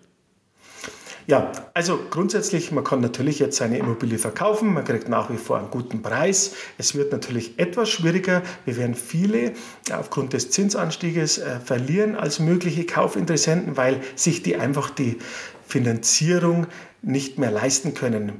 Ja, 1.29 1.51
also 1.75 1.99
grundsätzlich, 2.09 2.71
man 2.71 2.83
kann 2.83 3.01
natürlich 3.01 3.37
jetzt 3.37 3.57
seine 3.57 3.77
Immobilie 3.77 4.17
verkaufen, 4.17 4.73
man 4.73 4.83
kriegt 4.83 5.09
nach 5.09 5.29
wie 5.29 5.37
vor 5.37 5.59
einen 5.59 5.69
guten 5.69 6.01
Preis. 6.01 6.55
Es 6.79 6.95
wird 6.95 7.11
natürlich 7.11 7.59
etwas 7.59 7.87
schwieriger. 7.89 8.41
Wir 8.65 8.77
werden 8.77 8.95
viele 8.95 9.53
aufgrund 9.91 10.33
des 10.33 10.49
Zinsanstieges 10.49 11.37
äh, 11.37 11.59
verlieren 11.59 12.15
als 12.15 12.39
mögliche 12.39 12.83
Kaufinteressenten, 12.83 13.77
weil 13.77 14.01
sich 14.15 14.41
die 14.41 14.55
einfach 14.55 14.89
die 14.89 15.19
Finanzierung 15.67 16.65
nicht 17.03 17.37
mehr 17.37 17.51
leisten 17.51 17.93
können. 17.93 18.31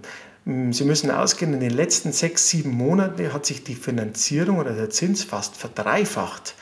Hm, 0.47 0.73
Sie 0.73 0.83
müssen 0.83 1.11
ausgehen, 1.11 1.53
in 1.53 1.59
den 1.59 1.69
letzten 1.69 2.11
sechs, 2.11 2.49
sieben 2.49 2.71
Monaten 2.71 3.31
hat 3.31 3.45
sich 3.45 3.63
die 3.63 3.75
Finanzierung 3.75 4.57
oder 4.57 4.73
der 4.73 4.89
Zins 4.89 5.23
fast 5.23 5.55
verdreifacht. 5.57 6.55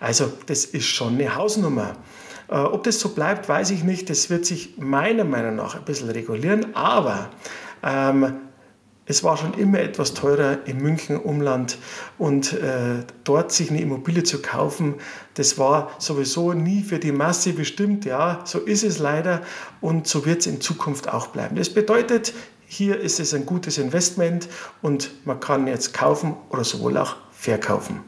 Also 0.00 0.32
das 0.46 0.64
ist 0.64 0.86
schon 0.86 1.16
eine 1.16 1.36
Hausnummer. 1.36 1.98
Äh, 2.48 2.56
ob 2.56 2.84
das 2.84 3.00
so 3.00 3.10
bleibt, 3.10 3.48
weiß 3.48 3.70
ich 3.70 3.84
nicht. 3.84 4.10
Das 4.10 4.30
wird 4.30 4.46
sich 4.46 4.78
meiner 4.78 5.24
Meinung 5.24 5.56
nach 5.56 5.74
ein 5.74 5.84
bisschen 5.84 6.10
regulieren. 6.10 6.74
Aber 6.74 7.30
ähm, 7.82 8.34
es 9.06 9.22
war 9.22 9.36
schon 9.36 9.52
immer 9.54 9.80
etwas 9.80 10.14
teurer 10.14 10.66
im 10.66 10.78
München 10.78 11.18
Umland 11.18 11.76
und 12.16 12.54
äh, 12.54 13.04
dort 13.24 13.52
sich 13.52 13.70
eine 13.70 13.80
Immobilie 13.80 14.22
zu 14.22 14.40
kaufen, 14.40 14.94
das 15.34 15.58
war 15.58 15.90
sowieso 15.98 16.54
nie 16.54 16.82
für 16.82 16.98
die 16.98 17.12
Masse 17.12 17.52
bestimmt. 17.52 18.04
Ja, 18.06 18.40
so 18.44 18.60
ist 18.60 18.82
es 18.82 18.98
leider 18.98 19.42
und 19.80 20.06
so 20.06 20.24
wird 20.24 20.40
es 20.40 20.46
in 20.46 20.60
Zukunft 20.60 21.12
auch 21.12 21.28
bleiben. 21.28 21.56
Das 21.56 21.68
bedeutet, 21.68 22.32
hier 22.66 22.98
ist 22.98 23.20
es 23.20 23.34
ein 23.34 23.44
gutes 23.44 23.76
Investment 23.76 24.48
und 24.80 25.10
man 25.26 25.38
kann 25.38 25.66
jetzt 25.66 25.92
kaufen 25.92 26.36
oder 26.48 26.64
sowohl 26.64 26.96
auch 26.96 27.16
verkaufen. 27.30 28.00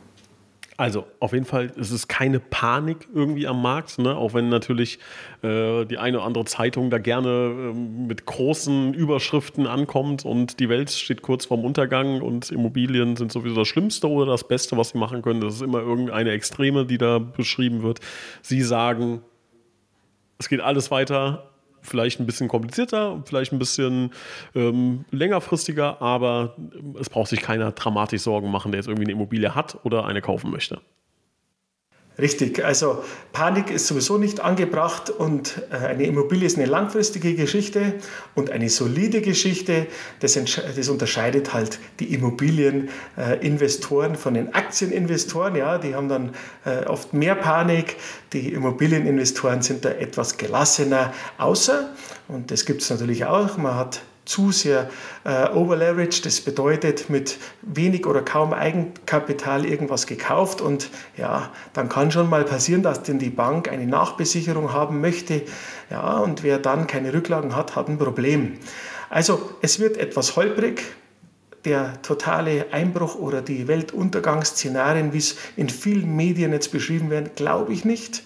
Also 0.78 1.06
auf 1.20 1.32
jeden 1.32 1.46
Fall 1.46 1.72
es 1.78 1.90
ist 1.90 2.06
keine 2.06 2.38
Panik 2.38 3.08
irgendwie 3.14 3.46
am 3.46 3.62
Markt, 3.62 3.98
ne? 3.98 4.14
auch 4.14 4.34
wenn 4.34 4.50
natürlich 4.50 4.98
äh, 5.42 5.86
die 5.86 5.96
eine 5.96 6.18
oder 6.18 6.26
andere 6.26 6.44
Zeitung 6.44 6.90
da 6.90 6.98
gerne 6.98 7.28
äh, 7.28 7.72
mit 7.72 8.26
großen 8.26 8.92
Überschriften 8.92 9.66
ankommt 9.66 10.26
und 10.26 10.60
die 10.60 10.68
Welt 10.68 10.90
steht 10.90 11.22
kurz 11.22 11.46
vorm 11.46 11.64
Untergang 11.64 12.20
und 12.20 12.50
Immobilien 12.50 13.16
sind 13.16 13.32
sowieso 13.32 13.56
das 13.56 13.68
Schlimmste 13.68 14.08
oder 14.08 14.30
das 14.32 14.46
Beste, 14.46 14.76
was 14.76 14.90
sie 14.90 14.98
machen 14.98 15.22
können. 15.22 15.40
Das 15.40 15.54
ist 15.54 15.62
immer 15.62 15.80
irgendeine 15.80 16.32
Extreme, 16.32 16.84
die 16.84 16.98
da 16.98 17.20
beschrieben 17.20 17.82
wird. 17.82 18.00
Sie 18.42 18.60
sagen, 18.60 19.22
es 20.38 20.50
geht 20.50 20.60
alles 20.60 20.90
weiter, 20.90 21.55
vielleicht 21.86 22.20
ein 22.20 22.26
bisschen 22.26 22.48
komplizierter, 22.48 23.22
vielleicht 23.24 23.52
ein 23.52 23.58
bisschen 23.58 24.10
ähm, 24.54 25.04
längerfristiger, 25.10 26.00
aber 26.02 26.56
es 27.00 27.08
braucht 27.08 27.30
sich 27.30 27.40
keiner 27.40 27.72
dramatisch 27.72 28.22
Sorgen 28.22 28.50
machen, 28.50 28.72
der 28.72 28.80
jetzt 28.80 28.88
irgendwie 28.88 29.06
eine 29.06 29.12
Immobilie 29.12 29.54
hat 29.54 29.78
oder 29.84 30.04
eine 30.06 30.20
kaufen 30.20 30.50
möchte. 30.50 30.80
Richtig, 32.18 32.64
also 32.64 33.04
Panik 33.34 33.70
ist 33.70 33.88
sowieso 33.88 34.16
nicht 34.16 34.40
angebracht 34.40 35.10
und 35.10 35.60
äh, 35.70 35.76
eine 35.76 36.04
Immobilie 36.04 36.46
ist 36.46 36.56
eine 36.56 36.64
langfristige 36.64 37.34
Geschichte 37.34 37.92
und 38.34 38.48
eine 38.48 38.70
solide 38.70 39.20
Geschichte. 39.20 39.86
Das, 40.20 40.32
das 40.32 40.88
unterscheidet 40.88 41.52
halt 41.52 41.78
die 42.00 42.14
Immobilieninvestoren 42.14 44.14
von 44.14 44.32
den 44.32 44.54
Aktieninvestoren. 44.54 45.56
Ja, 45.56 45.76
die 45.76 45.94
haben 45.94 46.08
dann 46.08 46.30
äh, 46.64 46.86
oft 46.86 47.12
mehr 47.12 47.34
Panik. 47.34 47.96
Die 48.32 48.50
Immobilieninvestoren 48.50 49.60
sind 49.60 49.84
da 49.84 49.90
etwas 49.90 50.38
gelassener. 50.38 51.12
Außer, 51.36 51.90
und 52.28 52.50
das 52.50 52.64
gibt 52.64 52.80
es 52.80 52.88
natürlich 52.88 53.26
auch, 53.26 53.58
man 53.58 53.74
hat 53.74 54.00
zu 54.26 54.52
sehr 54.52 54.90
äh, 55.24 55.48
overleveraged. 55.50 56.26
Das 56.26 56.42
bedeutet, 56.42 57.08
mit 57.08 57.38
wenig 57.62 58.06
oder 58.06 58.20
kaum 58.20 58.52
Eigenkapital 58.52 59.64
irgendwas 59.64 60.06
gekauft 60.06 60.60
und 60.60 60.90
ja, 61.16 61.50
dann 61.72 61.88
kann 61.88 62.10
schon 62.10 62.28
mal 62.28 62.44
passieren, 62.44 62.82
dass 62.82 63.02
denn 63.02 63.18
die 63.18 63.30
Bank 63.30 63.68
eine 63.68 63.86
Nachbesicherung 63.86 64.72
haben 64.72 65.00
möchte. 65.00 65.42
Ja, 65.90 66.18
und 66.18 66.42
wer 66.42 66.58
dann 66.58 66.86
keine 66.86 67.14
Rücklagen 67.14 67.56
hat, 67.56 67.76
hat 67.76 67.88
ein 67.88 67.98
Problem. 67.98 68.58
Also 69.08 69.50
es 69.62 69.78
wird 69.78 69.96
etwas 69.96 70.36
holprig. 70.36 70.82
Der 71.64 72.00
totale 72.02 72.66
Einbruch 72.70 73.16
oder 73.16 73.42
die 73.42 73.66
Weltuntergangsszenarien, 73.66 75.12
wie 75.12 75.18
es 75.18 75.36
in 75.56 75.68
vielen 75.68 76.14
Medien 76.14 76.52
jetzt 76.52 76.70
beschrieben 76.70 77.10
werden, 77.10 77.30
glaube 77.34 77.72
ich 77.72 77.84
nicht. 77.84 78.22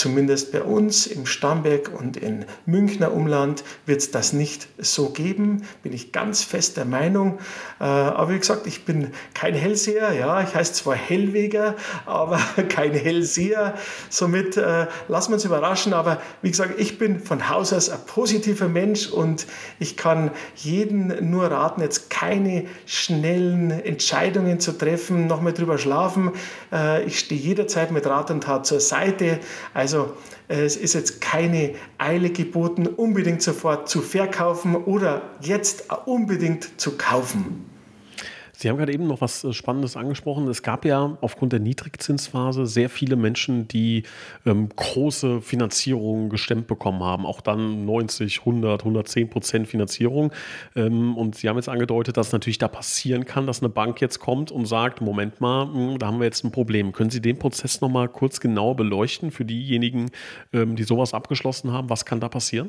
Zumindest 0.00 0.50
bei 0.50 0.62
uns 0.62 1.06
im 1.06 1.26
Starnberg 1.26 1.90
und 1.94 2.16
im 2.16 2.46
Münchner 2.64 3.12
Umland 3.12 3.64
wird 3.84 4.00
es 4.00 4.10
das 4.10 4.32
nicht 4.32 4.66
so 4.78 5.10
geben, 5.10 5.64
bin 5.82 5.92
ich 5.92 6.10
ganz 6.10 6.42
fest 6.42 6.78
der 6.78 6.86
Meinung. 6.86 7.38
Äh, 7.78 7.84
aber 7.84 8.32
wie 8.32 8.38
gesagt, 8.38 8.66
ich 8.66 8.86
bin 8.86 9.12
kein 9.34 9.52
Hellseher, 9.52 10.14
ja, 10.14 10.40
ich 10.40 10.54
heiße 10.54 10.72
zwar 10.72 10.94
Hellweger, 10.94 11.76
aber 12.06 12.40
kein 12.70 12.92
Hellseher. 12.92 13.74
Somit 14.08 14.56
äh, 14.56 14.86
lassen 15.08 15.32
wir 15.32 15.34
uns 15.34 15.44
überraschen, 15.44 15.92
aber 15.92 16.22
wie 16.40 16.50
gesagt, 16.50 16.80
ich 16.80 16.96
bin 16.96 17.20
von 17.20 17.50
Haus 17.50 17.74
aus 17.74 17.90
ein 17.90 18.00
positiver 18.06 18.68
Mensch 18.68 19.06
und 19.06 19.46
ich 19.78 19.98
kann 19.98 20.30
jeden 20.56 21.30
nur 21.30 21.50
raten, 21.50 21.82
jetzt 21.82 22.08
keine 22.08 22.64
schnellen 22.86 23.70
Entscheidungen 23.70 24.60
zu 24.60 24.72
treffen, 24.72 25.26
nochmal 25.26 25.52
drüber 25.52 25.76
schlafen. 25.76 26.32
Äh, 26.72 27.04
ich 27.04 27.18
stehe 27.18 27.38
jederzeit 27.38 27.90
mit 27.90 28.06
Rat 28.06 28.30
und 28.30 28.44
Tat 28.44 28.64
zur 28.64 28.80
Seite. 28.80 29.40
Also 29.74 29.89
es 30.48 30.76
ist 30.76 30.94
jetzt 30.94 31.20
keine 31.20 31.74
Eile 31.98 32.30
geboten, 32.30 32.86
unbedingt 32.86 33.42
sofort 33.42 33.88
zu 33.88 34.00
verkaufen 34.02 34.74
oder 34.74 35.22
jetzt 35.40 35.84
unbedingt 36.06 36.80
zu 36.80 36.96
kaufen. 36.96 37.64
Sie 38.60 38.68
haben 38.68 38.76
gerade 38.76 38.92
eben 38.92 39.06
noch 39.06 39.22
was 39.22 39.42
äh, 39.42 39.54
Spannendes 39.54 39.96
angesprochen. 39.96 40.46
Es 40.46 40.62
gab 40.62 40.84
ja 40.84 41.16
aufgrund 41.22 41.54
der 41.54 41.60
Niedrigzinsphase 41.60 42.66
sehr 42.66 42.90
viele 42.90 43.16
Menschen, 43.16 43.66
die 43.68 44.02
ähm, 44.44 44.68
große 44.68 45.40
Finanzierungen 45.40 46.28
gestemmt 46.28 46.66
bekommen 46.66 47.02
haben. 47.02 47.24
Auch 47.24 47.40
dann 47.40 47.86
90, 47.86 48.40
100, 48.40 48.82
110 48.82 49.30
Prozent 49.30 49.66
Finanzierung. 49.66 50.30
Ähm, 50.76 51.16
und 51.16 51.36
Sie 51.36 51.48
haben 51.48 51.56
jetzt 51.56 51.70
angedeutet, 51.70 52.18
dass 52.18 52.32
natürlich 52.32 52.58
da 52.58 52.68
passieren 52.68 53.24
kann, 53.24 53.46
dass 53.46 53.62
eine 53.62 53.70
Bank 53.70 54.02
jetzt 54.02 54.18
kommt 54.18 54.52
und 54.52 54.66
sagt, 54.66 55.00
Moment 55.00 55.40
mal, 55.40 55.64
mh, 55.64 55.92
hm, 55.92 55.98
da 55.98 56.08
haben 56.08 56.18
wir 56.18 56.26
jetzt 56.26 56.44
ein 56.44 56.52
Problem. 56.52 56.92
Können 56.92 57.08
Sie 57.08 57.22
den 57.22 57.38
Prozess 57.38 57.80
nochmal 57.80 58.08
kurz 58.08 58.40
genauer 58.40 58.76
beleuchten 58.76 59.30
für 59.30 59.46
diejenigen, 59.46 60.10
ähm, 60.52 60.76
die 60.76 60.82
sowas 60.82 61.14
abgeschlossen 61.14 61.72
haben? 61.72 61.88
Was 61.88 62.04
kann 62.04 62.20
da 62.20 62.28
passieren? 62.28 62.68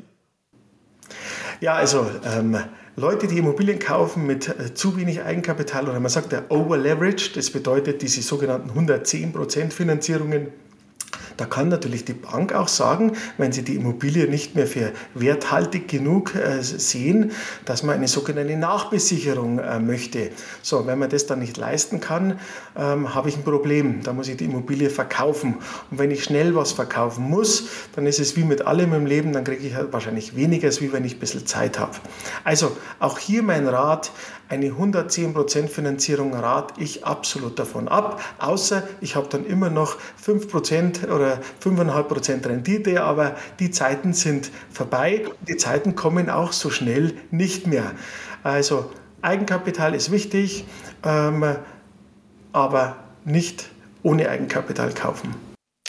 Ja, 1.60 1.74
also 1.74 2.06
ähm, 2.24 2.56
Leute, 2.96 3.26
die 3.26 3.38
Immobilien 3.38 3.78
kaufen 3.78 4.26
mit 4.26 4.48
äh, 4.48 4.74
zu 4.74 4.96
wenig 4.96 5.22
Eigenkapital 5.22 5.88
oder 5.88 5.98
man 5.98 6.10
sagt 6.10 6.32
der 6.32 6.50
Over-Leverage, 6.50 7.30
das 7.34 7.50
bedeutet 7.50 8.02
diese 8.02 8.20
sogenannten 8.22 8.70
110% 8.78 9.70
Finanzierungen 9.70 10.48
da 11.36 11.46
kann 11.46 11.68
natürlich 11.68 12.04
die 12.04 12.12
Bank 12.12 12.54
auch 12.54 12.68
sagen, 12.68 13.12
wenn 13.38 13.52
sie 13.52 13.62
die 13.62 13.74
Immobilie 13.76 14.28
nicht 14.28 14.54
mehr 14.54 14.66
für 14.66 14.92
werthaltig 15.14 15.88
genug 15.88 16.34
äh, 16.34 16.62
sehen, 16.62 17.32
dass 17.64 17.82
man 17.82 17.96
eine 17.96 18.08
sogenannte 18.08 18.56
Nachbesicherung 18.56 19.58
äh, 19.58 19.78
möchte. 19.78 20.30
So, 20.62 20.86
wenn 20.86 20.98
man 20.98 21.10
das 21.10 21.26
dann 21.26 21.40
nicht 21.40 21.56
leisten 21.56 22.00
kann, 22.00 22.38
ähm, 22.76 23.14
habe 23.14 23.28
ich 23.28 23.36
ein 23.36 23.44
Problem. 23.44 24.02
Da 24.02 24.12
muss 24.12 24.28
ich 24.28 24.36
die 24.36 24.44
Immobilie 24.44 24.90
verkaufen. 24.90 25.56
Und 25.90 25.98
wenn 25.98 26.10
ich 26.10 26.24
schnell 26.24 26.54
was 26.54 26.72
verkaufen 26.72 27.24
muss, 27.24 27.68
dann 27.94 28.06
ist 28.06 28.20
es 28.20 28.36
wie 28.36 28.44
mit 28.44 28.66
allem 28.66 28.92
im 28.92 29.06
Leben, 29.06 29.32
dann 29.32 29.44
kriege 29.44 29.66
ich 29.66 29.74
halt 29.74 29.92
wahrscheinlich 29.92 30.36
weniger, 30.36 30.66
als 30.66 30.80
wenn 30.80 31.04
ich 31.04 31.16
ein 31.16 31.20
bisschen 31.20 31.46
Zeit 31.46 31.78
habe. 31.78 31.96
Also 32.44 32.76
auch 32.98 33.18
hier 33.18 33.42
mein 33.42 33.68
Rat, 33.68 34.12
eine 34.52 34.66
110% 34.66 35.68
Finanzierung 35.68 36.34
rate 36.34 36.74
ich 36.78 37.06
absolut 37.06 37.58
davon 37.58 37.88
ab, 37.88 38.22
außer 38.38 38.82
ich 39.00 39.16
habe 39.16 39.26
dann 39.30 39.46
immer 39.46 39.70
noch 39.70 39.96
5% 40.22 41.10
oder 41.10 41.40
5,5% 41.64 42.46
Rendite, 42.46 43.02
aber 43.02 43.34
die 43.60 43.70
Zeiten 43.70 44.12
sind 44.12 44.50
vorbei. 44.70 45.24
Die 45.48 45.56
Zeiten 45.56 45.94
kommen 45.94 46.28
auch 46.28 46.52
so 46.52 46.68
schnell 46.68 47.14
nicht 47.30 47.66
mehr. 47.66 47.92
Also 48.42 48.90
Eigenkapital 49.22 49.94
ist 49.94 50.12
wichtig, 50.12 50.66
ähm, 51.02 51.56
aber 52.52 52.96
nicht 53.24 53.70
ohne 54.02 54.28
Eigenkapital 54.28 54.92
kaufen. 54.92 55.34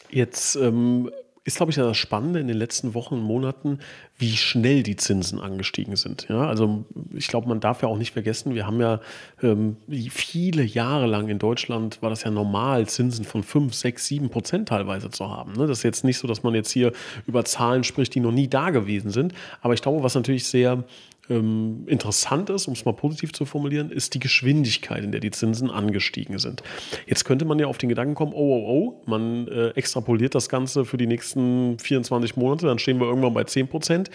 Jetzt 0.09 0.55
ähm, 0.55 1.11
ist, 1.45 1.57
glaube 1.57 1.71
ich, 1.71 1.75
das 1.75 1.97
Spannende 1.97 2.39
in 2.39 2.47
den 2.47 2.57
letzten 2.57 2.93
Wochen 2.93 3.15
und 3.15 3.21
Monaten, 3.21 3.79
wie 4.17 4.37
schnell 4.37 4.81
die 4.81 4.95
Zinsen 4.95 5.39
angestiegen 5.39 5.97
sind. 5.97 6.27
Ja, 6.29 6.47
also 6.47 6.85
ich 7.13 7.27
glaube, 7.27 7.49
man 7.49 7.59
darf 7.59 7.81
ja 7.81 7.89
auch 7.89 7.97
nicht 7.97 8.13
vergessen, 8.13 8.55
wir 8.55 8.65
haben 8.65 8.79
ja 8.79 9.01
ähm, 9.41 9.75
viele 10.09 10.63
Jahre 10.63 11.05
lang 11.05 11.27
in 11.27 11.39
Deutschland 11.39 12.01
war 12.01 12.09
das 12.09 12.23
ja 12.23 12.31
normal, 12.31 12.87
Zinsen 12.87 13.25
von 13.25 13.43
5, 13.43 13.73
6, 13.73 14.07
7 14.07 14.29
Prozent 14.29 14.69
teilweise 14.69 15.09
zu 15.09 15.29
haben. 15.29 15.53
Ne? 15.53 15.67
Das 15.67 15.79
ist 15.79 15.83
jetzt 15.83 16.05
nicht 16.05 16.17
so, 16.17 16.27
dass 16.27 16.43
man 16.43 16.55
jetzt 16.55 16.71
hier 16.71 16.93
über 17.27 17.43
Zahlen 17.43 17.83
spricht, 17.83 18.15
die 18.15 18.21
noch 18.21 18.31
nie 18.31 18.47
da 18.47 18.69
gewesen 18.69 19.11
sind. 19.11 19.33
Aber 19.61 19.73
ich 19.73 19.81
glaube, 19.81 20.01
was 20.01 20.15
natürlich 20.15 20.45
sehr 20.45 20.85
ähm, 21.29 21.83
interessant 21.87 22.49
ist, 22.49 22.67
um 22.67 22.73
es 22.73 22.83
mal 22.85 22.93
positiv 22.93 23.31
zu 23.33 23.45
formulieren, 23.45 23.91
ist 23.91 24.13
die 24.13 24.19
Geschwindigkeit, 24.19 25.03
in 25.03 25.11
der 25.11 25.21
die 25.21 25.31
Zinsen 25.31 25.71
angestiegen 25.71 26.37
sind. 26.37 26.63
Jetzt 27.07 27.23
könnte 27.23 27.45
man 27.45 27.59
ja 27.59 27.67
auf 27.67 27.77
den 27.77 27.89
Gedanken 27.89 28.15
kommen, 28.15 28.33
oh, 28.33 28.37
oh, 28.37 28.67
oh, 28.67 29.03
man 29.05 29.47
äh, 29.47 29.69
extrapoliert 29.69 30.35
das 30.35 30.49
Ganze 30.49 30.85
für 30.85 30.97
die 30.97 31.07
nächsten 31.07 31.79
24 31.79 32.35
Monate, 32.35 32.65
dann 32.65 32.79
stehen 32.79 32.99
wir 32.99 33.07
irgendwann 33.07 33.33
bei 33.33 33.45
10 33.45 33.67
Prozent. 33.67 34.09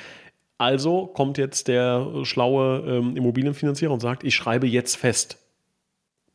Also 0.59 1.07
kommt 1.07 1.39
jetzt 1.39 1.69
der 1.69 2.25
schlaue 2.25 2.81
ähm, 2.87 3.17
Immobilienfinanzierer 3.17 3.93
und 3.93 4.01
sagt, 4.01 4.25
ich 4.25 4.35
schreibe 4.35 4.67
jetzt 4.67 4.97
fest. 4.97 5.39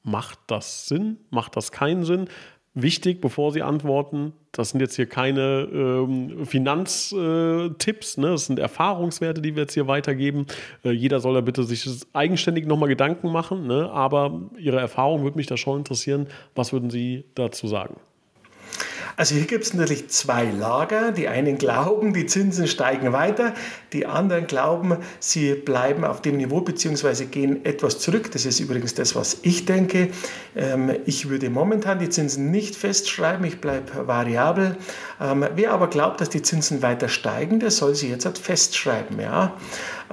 Macht 0.02 0.40
das 0.48 0.88
Sinn? 0.88 1.18
Macht 1.30 1.56
das 1.56 1.72
keinen 1.72 2.04
Sinn? 2.04 2.28
Wichtig, 2.74 3.22
bevor 3.22 3.52
Sie 3.52 3.62
antworten, 3.62 4.34
das 4.52 4.70
sind 4.70 4.80
jetzt 4.82 4.96
hier 4.96 5.08
keine 5.08 5.68
ähm, 5.74 6.46
Finanztipps, 6.46 8.18
ne? 8.18 8.30
das 8.32 8.46
sind 8.46 8.60
Erfahrungswerte, 8.60 9.42
die 9.42 9.56
wir 9.56 9.64
jetzt 9.64 9.74
hier 9.74 9.88
weitergeben. 9.88 10.46
Äh, 10.84 10.92
jeder 10.92 11.20
soll 11.20 11.34
da 11.34 11.42
bitte 11.42 11.64
sich 11.64 11.88
eigenständig 12.14 12.66
nochmal 12.66 12.90
Gedanken 12.90 13.32
machen, 13.32 13.68
ne? 13.68 13.90
aber 13.92 14.42
Ihre 14.58 14.80
Erfahrung 14.80 15.24
würde 15.24 15.38
mich 15.38 15.48
da 15.48 15.58
schon 15.58 15.80
interessieren. 15.80 16.28
Was 16.56 16.74
würden 16.74 16.90
Sie 16.90 17.26
dazu 17.36 17.68
sagen? 17.68 17.96
Also 19.16 19.36
hier 19.36 19.46
gibt 19.46 19.64
es 19.64 19.74
natürlich 19.74 20.10
zwei 20.10 20.46
Lager. 20.46 21.12
Die 21.12 21.28
einen 21.28 21.58
glauben, 21.58 22.14
die 22.14 22.26
Zinsen 22.26 22.68
steigen 22.68 23.14
weiter. 23.14 23.54
Die 23.92 24.06
anderen 24.06 24.48
glauben, 24.48 24.98
sie 25.20 25.54
bleiben 25.54 26.04
auf 26.04 26.22
dem 26.22 26.38
Niveau 26.38 26.62
bzw. 26.62 27.26
gehen 27.26 27.66
etwas 27.66 28.00
zurück. 28.00 28.32
Das 28.32 28.46
ist 28.46 28.60
übrigens 28.60 28.94
das, 28.96 29.16
was 29.16 29.38
ich 29.44 29.66
denke. 29.66 30.10
Ähm, 30.56 30.92
ich 31.06 31.30
würde 31.30 31.50
momentan 31.50 32.00
die 32.00 32.10
Zinsen 32.10 32.52
nicht 32.52 32.76
festschreiben. 32.76 33.46
Ich 33.46 33.62
bleibe 33.62 34.08
variabel. 34.08 34.78
Ähm, 35.22 35.46
wer 35.56 35.72
aber 35.72 35.88
glaubt, 35.88 36.22
dass 36.22 36.30
die 36.30 36.42
Zinsen 36.42 36.82
weiter 36.82 37.10
steigen, 37.10 37.60
der 37.60 37.72
soll 37.72 37.96
sie 37.96 38.10
jetzt 38.10 38.26
halt 38.26 38.38
festschreiben. 38.38 39.20
Ja? 39.20 39.56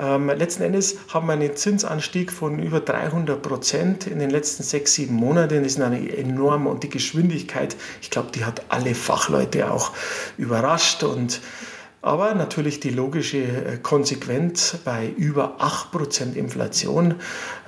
Ähm, 0.01 0.29
letzten 0.29 0.63
Endes 0.63 0.97
haben 1.13 1.27
wir 1.27 1.35
einen 1.35 1.55
Zinsanstieg 1.55 2.33
von 2.33 2.59
über 2.59 2.81
300 2.81 3.43
Prozent 3.43 4.07
in 4.07 4.19
den 4.19 4.31
letzten 4.31 4.63
sechs, 4.63 4.95
sieben 4.95 5.15
Monaten. 5.15 5.63
Das 5.63 5.73
ist 5.73 5.81
eine 5.81 6.17
enorme 6.17 6.71
und 6.71 6.83
die 6.83 6.89
Geschwindigkeit, 6.89 7.77
ich 8.01 8.11
glaube, 8.11 8.31
die 8.35 8.45
hat 8.45 8.63
alle 8.71 8.95
Fachleute 8.95 9.71
auch 9.71 9.93
überrascht 10.39 11.03
und 11.03 11.41
aber 12.03 12.35
natürlich 12.35 12.81
die 12.81 12.89
logische 12.89 13.43
äh, 13.43 13.77
Konsequenz 13.83 14.79
bei 14.87 15.09
über 15.19 15.59
8% 15.61 16.33
Inflation. 16.33 17.17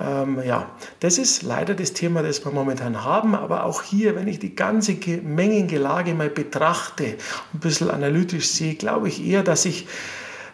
Ähm, 0.01 0.41
ja, 0.43 0.71
das 1.01 1.19
ist 1.19 1.43
leider 1.43 1.75
das 1.75 1.93
Thema, 1.93 2.23
das 2.23 2.43
wir 2.43 2.51
momentan 2.51 3.03
haben. 3.03 3.35
Aber 3.35 3.65
auch 3.65 3.83
hier, 3.83 4.15
wenn 4.15 4.27
ich 4.27 4.39
die 4.39 4.55
ganze 4.55 4.93
Mengengelage 5.21 6.15
mal 6.15 6.31
betrachte, 6.31 7.15
ein 7.53 7.59
bisschen 7.59 7.91
analytisch 7.91 8.47
sehe, 8.47 8.73
glaube 8.73 9.07
ich 9.07 9.23
eher, 9.23 9.43
dass 9.43 9.65
ich 9.65 9.87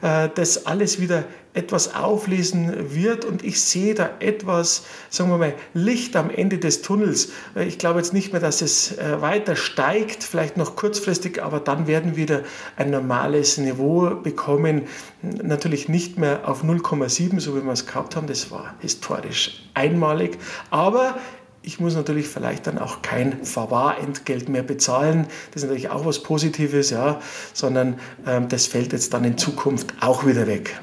äh, 0.01 0.29
das 0.33 0.65
alles 0.65 0.99
wieder 0.99 1.23
etwas 1.53 1.95
auflesen 1.95 2.93
wird 2.93 3.25
und 3.25 3.43
ich 3.43 3.61
sehe 3.61 3.95
da 3.95 4.11
etwas, 4.19 4.83
sagen 5.09 5.31
wir 5.31 5.37
mal, 5.37 5.53
Licht 5.73 6.15
am 6.15 6.29
Ende 6.29 6.59
des 6.59 6.83
Tunnels. 6.83 7.29
Äh, 7.55 7.65
ich 7.65 7.79
glaube 7.79 7.99
jetzt 7.99 8.13
nicht 8.13 8.31
mehr, 8.31 8.41
dass 8.41 8.61
es 8.61 8.97
äh, 8.97 9.21
weiter 9.21 9.55
steigt, 9.55 10.23
vielleicht 10.23 10.57
noch 10.57 10.75
kurzfristig, 10.75 11.41
aber 11.41 11.59
dann 11.59 11.87
werden 11.87 12.11
wir 12.15 12.17
wieder 12.17 12.43
ein 12.75 12.91
normales 12.91 13.57
Niveau 13.57 14.15
bekommen. 14.15 14.83
Natürlich 15.21 15.89
nicht 15.89 16.19
mehr 16.19 16.47
auf 16.47 16.63
0,7, 16.63 17.39
so 17.39 17.55
wie 17.55 17.63
wir 17.63 17.71
es 17.71 17.87
gehabt 17.87 18.15
haben, 18.15 18.27
das 18.27 18.51
war 18.51 18.75
historisch 18.79 19.63
einmalig, 19.73 20.37
aber 20.69 21.17
ich 21.61 21.79
muss 21.79 21.95
natürlich 21.95 22.27
vielleicht 22.27 22.67
dann 22.67 22.77
auch 22.77 23.01
kein 23.01 23.43
Verwahrentgelt 23.43 24.49
mehr 24.49 24.63
bezahlen. 24.63 25.27
Das 25.51 25.63
ist 25.63 25.69
natürlich 25.69 25.89
auch 25.89 26.05
was 26.05 26.23
Positives, 26.23 26.89
ja, 26.89 27.19
sondern 27.53 27.99
ähm, 28.25 28.47
das 28.47 28.67
fällt 28.67 28.93
jetzt 28.93 29.13
dann 29.13 29.23
in 29.25 29.37
Zukunft 29.37 29.93
auch 29.99 30.25
wieder 30.25 30.47
weg. 30.47 30.79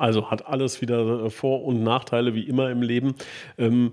Also 0.00 0.30
hat 0.30 0.46
alles 0.46 0.80
wieder 0.80 1.26
äh, 1.26 1.30
Vor- 1.30 1.64
und 1.64 1.82
Nachteile 1.82 2.34
wie 2.34 2.42
immer 2.42 2.70
im 2.70 2.82
Leben. 2.82 3.14
Ähm, 3.58 3.92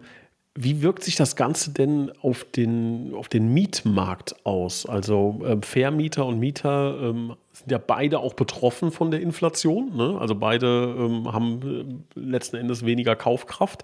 wie 0.59 0.81
wirkt 0.81 1.03
sich 1.03 1.15
das 1.15 1.35
Ganze 1.35 1.71
denn 1.71 2.11
auf 2.23 2.43
den, 2.43 3.13
auf 3.13 3.27
den 3.27 3.53
Mietmarkt 3.53 4.43
aus? 4.43 4.87
Also 4.87 5.39
äh, 5.45 5.57
Vermieter 5.61 6.25
und 6.25 6.39
Mieter 6.39 6.97
ähm, 6.99 7.35
sind 7.53 7.71
ja 7.71 7.77
beide 7.77 8.19
auch 8.19 8.33
betroffen 8.33 8.91
von 8.91 9.11
der 9.11 9.21
Inflation. 9.21 9.95
Ne? 9.95 10.17
Also 10.19 10.33
beide 10.33 10.95
ähm, 10.97 11.31
haben 11.31 12.01
äh, 12.15 12.19
letzten 12.19 12.55
Endes 12.55 12.85
weniger 12.85 13.15
Kaufkraft. 13.15 13.83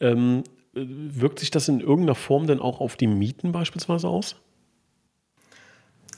Ähm, 0.00 0.42
wirkt 0.74 1.38
sich 1.38 1.52
das 1.52 1.68
in 1.68 1.80
irgendeiner 1.80 2.16
Form 2.16 2.48
denn 2.48 2.60
auch 2.60 2.80
auf 2.80 2.96
die 2.96 3.06
Mieten 3.06 3.52
beispielsweise 3.52 4.08
aus? 4.08 4.36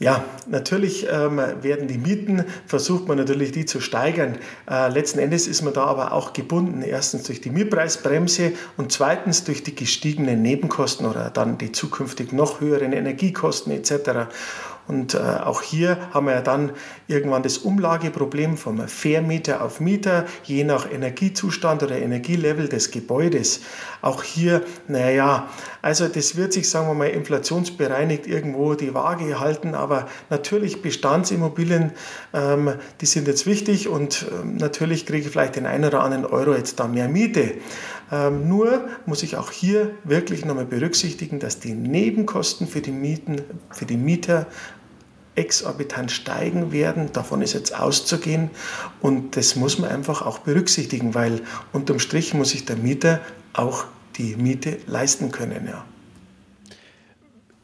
Ja, 0.02 0.25
natürlich 0.47 1.07
ähm, 1.11 1.37
werden 1.61 1.87
die 1.87 1.99
Mieten, 1.99 2.47
versucht 2.64 3.07
man 3.07 3.19
natürlich 3.19 3.52
die 3.52 3.66
zu 3.66 3.83
steigern. 3.83 4.38
Äh, 4.66 4.88
letzten 4.88 5.19
Endes 5.19 5.47
ist 5.47 5.61
man 5.61 5.75
da 5.75 5.85
aber 5.85 6.12
auch 6.12 6.33
gebunden. 6.33 6.80
Erstens 6.80 7.25
durch 7.25 7.42
die 7.42 7.50
Mietpreisbremse 7.50 8.52
und 8.78 8.92
zweitens 8.92 9.45
durch 9.45 9.62
die 9.62 9.75
gestiegenen 9.75 10.40
Nebenkosten 10.40 11.04
oder 11.04 11.28
dann 11.28 11.59
die 11.59 11.73
zukünftig 11.73 12.33
noch 12.33 12.62
höheren 12.62 12.95
Energiekosten 12.95 13.75
etc. 13.75 14.33
Und 14.87 15.14
äh, 15.14 15.18
auch 15.18 15.62
hier 15.62 15.99
haben 16.12 16.26
wir 16.26 16.34
ja 16.34 16.40
dann 16.40 16.72
irgendwann 17.06 17.42
das 17.42 17.58
Umlageproblem 17.58 18.56
vom 18.56 18.87
Vermieter 18.88 19.62
auf 19.62 19.80
Mieter, 19.80 20.26
je 20.44 20.64
nach 20.64 20.90
Energiezustand 20.90 21.83
oder 21.83 21.96
Energielevel 21.96 22.68
des 22.68 22.90
Gebäudes. 22.90 23.61
Auch 24.02 24.22
hier, 24.22 24.62
naja, 24.88 25.48
also 25.83 26.09
das 26.09 26.37
wird 26.37 26.52
sich, 26.52 26.68
sagen 26.68 26.88
wir 26.88 26.94
mal, 26.94 27.09
inflationsbereinigt 27.09 28.26
irgendwo 28.26 28.74
die 28.74 28.94
Waage 28.94 29.38
halten, 29.38 29.74
aber 29.74 30.09
natürlich 30.28 30.83
Bestandsimmobilien, 30.83 31.92
ähm, 32.33 32.74
die 33.00 33.07
sind 33.07 33.28
jetzt 33.28 33.46
wichtig 33.46 33.88
und 33.88 34.26
ähm, 34.31 34.57
natürlich 34.57 35.07
kriege 35.07 35.26
ich 35.26 35.31
vielleicht 35.31 35.57
den 35.57 35.66
einen 35.66 35.85
oder 35.85 36.02
anderen 36.02 36.26
Euro 36.26 36.55
jetzt 36.55 36.81
da 36.81 36.88
mehr 36.88 37.09
Miete. 37.09 37.55
Ähm, 38.12 38.49
nur 38.49 38.88
muss 39.07 39.23
ich 39.23 39.37
auch 39.37 39.51
hier 39.51 39.92
wirklich 40.05 40.44
nochmal 40.44 40.64
berücksichtigen, 40.64 41.38
dass 41.38 41.61
die 41.61 41.75
Nebenkosten 41.75 42.66
für 42.66 42.81
die 42.81 42.90
Mieten, 42.90 43.42
für 43.70 43.87
die 43.87 43.96
Mieter 43.96 44.46
exorbitant 45.37 46.11
steigen 46.11 46.73
werden. 46.73 47.12
Davon 47.12 47.40
ist 47.40 47.55
jetzt 47.55 47.79
auszugehen. 47.79 48.51
Und 49.01 49.37
das 49.37 49.57
muss 49.57 49.79
man 49.79 49.90
einfach 49.90 50.23
auch 50.23 50.38
berücksichtigen, 50.38 51.14
weil 51.14 51.42
unterm 51.73 51.99
Strich 51.99 52.35
muss 52.35 52.51
sich 52.51 52.64
der 52.64 52.77
Mieter 52.77 53.20
auch 53.53 53.85
die 54.16 54.37
Miete 54.37 54.79
leisten 54.87 55.31
können. 55.31 55.66
Ja. 55.66 55.85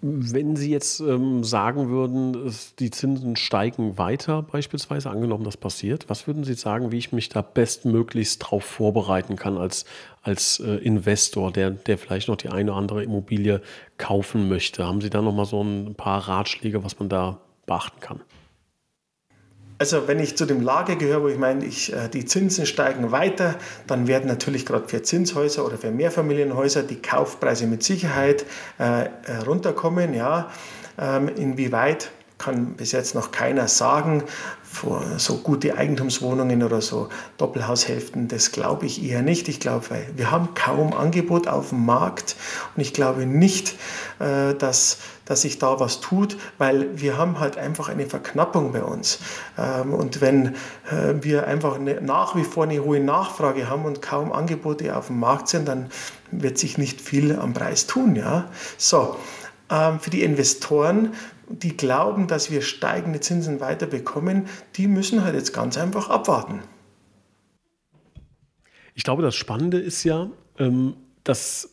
Wenn 0.09 0.55
Sie 0.55 0.71
jetzt 0.71 1.01
ähm, 1.01 1.43
sagen 1.43 1.89
würden, 1.89 2.55
die 2.79 2.91
Zinsen 2.91 3.35
steigen 3.35 3.99
weiter, 3.99 4.43
beispielsweise, 4.43 5.11
angenommen 5.11 5.43
das 5.43 5.57
passiert, 5.57 6.09
was 6.09 6.27
würden 6.27 6.45
Sie 6.45 6.55
sagen, 6.55 6.93
wie 6.93 6.99
ich 6.99 7.13
mich 7.13 7.29
da 7.29 7.43
bestmöglichst 7.43 8.43
darauf 8.43 8.65
vorbereiten 8.65 9.37
kann 9.37 9.59
als, 9.59 9.85
als 10.23 10.61
äh, 10.61 10.77
Investor, 10.77 11.51
der, 11.51 11.71
der 11.71 11.99
vielleicht 11.99 12.29
noch 12.29 12.37
die 12.37 12.51
eine 12.51 12.71
oder 12.71 12.79
andere 12.79 13.03
Immobilie 13.03 13.61
kaufen 13.99 14.49
möchte? 14.49 14.87
Haben 14.87 15.01
Sie 15.01 15.11
da 15.11 15.23
nochmal 15.23 15.47
so 15.47 15.63
ein 15.63 15.95
paar 15.97 16.29
Ratschläge, 16.29 16.85
was 16.85 16.99
man 16.99 17.09
da 17.09 17.39
beachten 17.67 17.99
kann? 18.01 18.21
Also 19.79 20.09
wenn 20.09 20.21
ich 20.21 20.37
zu 20.37 20.47
dem 20.47 20.63
Lager 20.63 20.97
gehöre, 20.97 21.23
wo 21.23 21.29
ich 21.29 21.39
meine, 21.39 21.65
ich, 21.65 21.93
äh, 21.93 22.09
die 22.09 22.25
Zinsen 22.25 22.65
steigen 22.65 23.13
weiter, 23.13 23.57
dann 23.87 24.07
werden 24.07 24.27
natürlich 24.27 24.65
gerade 24.65 24.89
für 24.89 25.03
Zinshäuser 25.03 25.67
oder 25.67 25.77
für 25.77 25.91
Mehrfamilienhäuser 25.91 26.83
die 26.83 26.97
Kaufpreise 26.97 27.67
mit 27.67 27.83
Sicherheit 27.83 28.47
äh, 28.79 29.05
äh 29.05 29.09
runterkommen. 29.47 30.15
Ja. 30.15 30.51
Ähm, 30.99 31.29
inwieweit 31.29 32.11
kann 32.39 32.75
bis 32.75 32.93
jetzt 32.93 33.15
noch 33.15 33.33
keiner 33.33 33.69
sagen. 33.69 34.23
So 35.17 35.39
gute 35.39 35.79
Eigentumswohnungen 35.79 36.63
oder 36.63 36.83
so 36.83 37.09
Doppelhaushälften, 37.39 38.29
das 38.29 38.53
glaube 38.53 38.85
ich 38.85 39.03
eher 39.03 39.23
nicht. 39.23 39.49
Ich 39.49 39.59
glaube, 39.59 39.87
wir 40.15 40.31
haben 40.31 40.51
kaum 40.55 40.93
Angebot 40.93 41.49
auf 41.49 41.71
dem 41.71 41.87
Markt 41.87 42.37
und 42.75 42.83
ich 42.83 42.93
glaube 42.93 43.25
nicht, 43.25 43.77
äh, 44.19 44.55
dass, 44.55 44.99
dass 45.25 45.43
sich 45.43 45.59
da 45.59 45.81
was 45.81 46.01
tut, 46.01 46.37
weil 46.59 47.01
wir 47.01 47.17
haben 47.17 47.41
halt 47.41 47.57
einfach 47.57 47.89
eine 47.89 48.07
Verknappung 48.07 48.73
bei 48.73 48.83
uns. 48.83 49.19
Ähm, 49.57 49.95
und 49.95 50.21
wenn 50.21 50.57
äh, 50.91 51.15
wir 51.21 51.47
einfach 51.47 51.79
nach 51.79 52.37
wie 52.37 52.45
vor 52.45 52.65
eine 52.65 52.85
hohe 52.85 53.01
Nachfrage 53.01 53.71
haben 53.71 53.87
und 53.87 54.03
kaum 54.03 54.31
Angebote 54.31 54.95
auf 54.95 55.07
dem 55.07 55.21
Markt 55.21 55.49
sind, 55.49 55.69
dann 55.69 55.87
wird 56.31 56.59
sich 56.59 56.77
nicht 56.77 57.01
viel 57.01 57.39
am 57.39 57.55
Preis 57.55 57.87
tun. 57.87 58.15
Ja? 58.15 58.51
So, 58.77 59.17
für 59.69 60.11
die 60.11 60.23
Investoren 60.23 61.13
die 61.49 61.77
glauben, 61.77 62.27
dass 62.27 62.51
wir 62.51 62.63
steigende 62.63 63.21
Zinsen 63.21 63.61
weiter 63.61 63.87
bekommen, 63.87 64.49
die 64.77 64.87
müssen 64.87 65.25
halt 65.25 65.35
jetzt 65.35 65.53
ganz 65.53 65.79
einfach 65.79 66.11
abwarten. 66.11 66.63
Ich 68.95 69.05
glaube, 69.05 69.23
das 69.23 69.35
Spannende 69.35 69.79
ist 69.79 70.05
ja, 70.05 70.31
ähm, 70.59 70.97
dass 71.25 71.73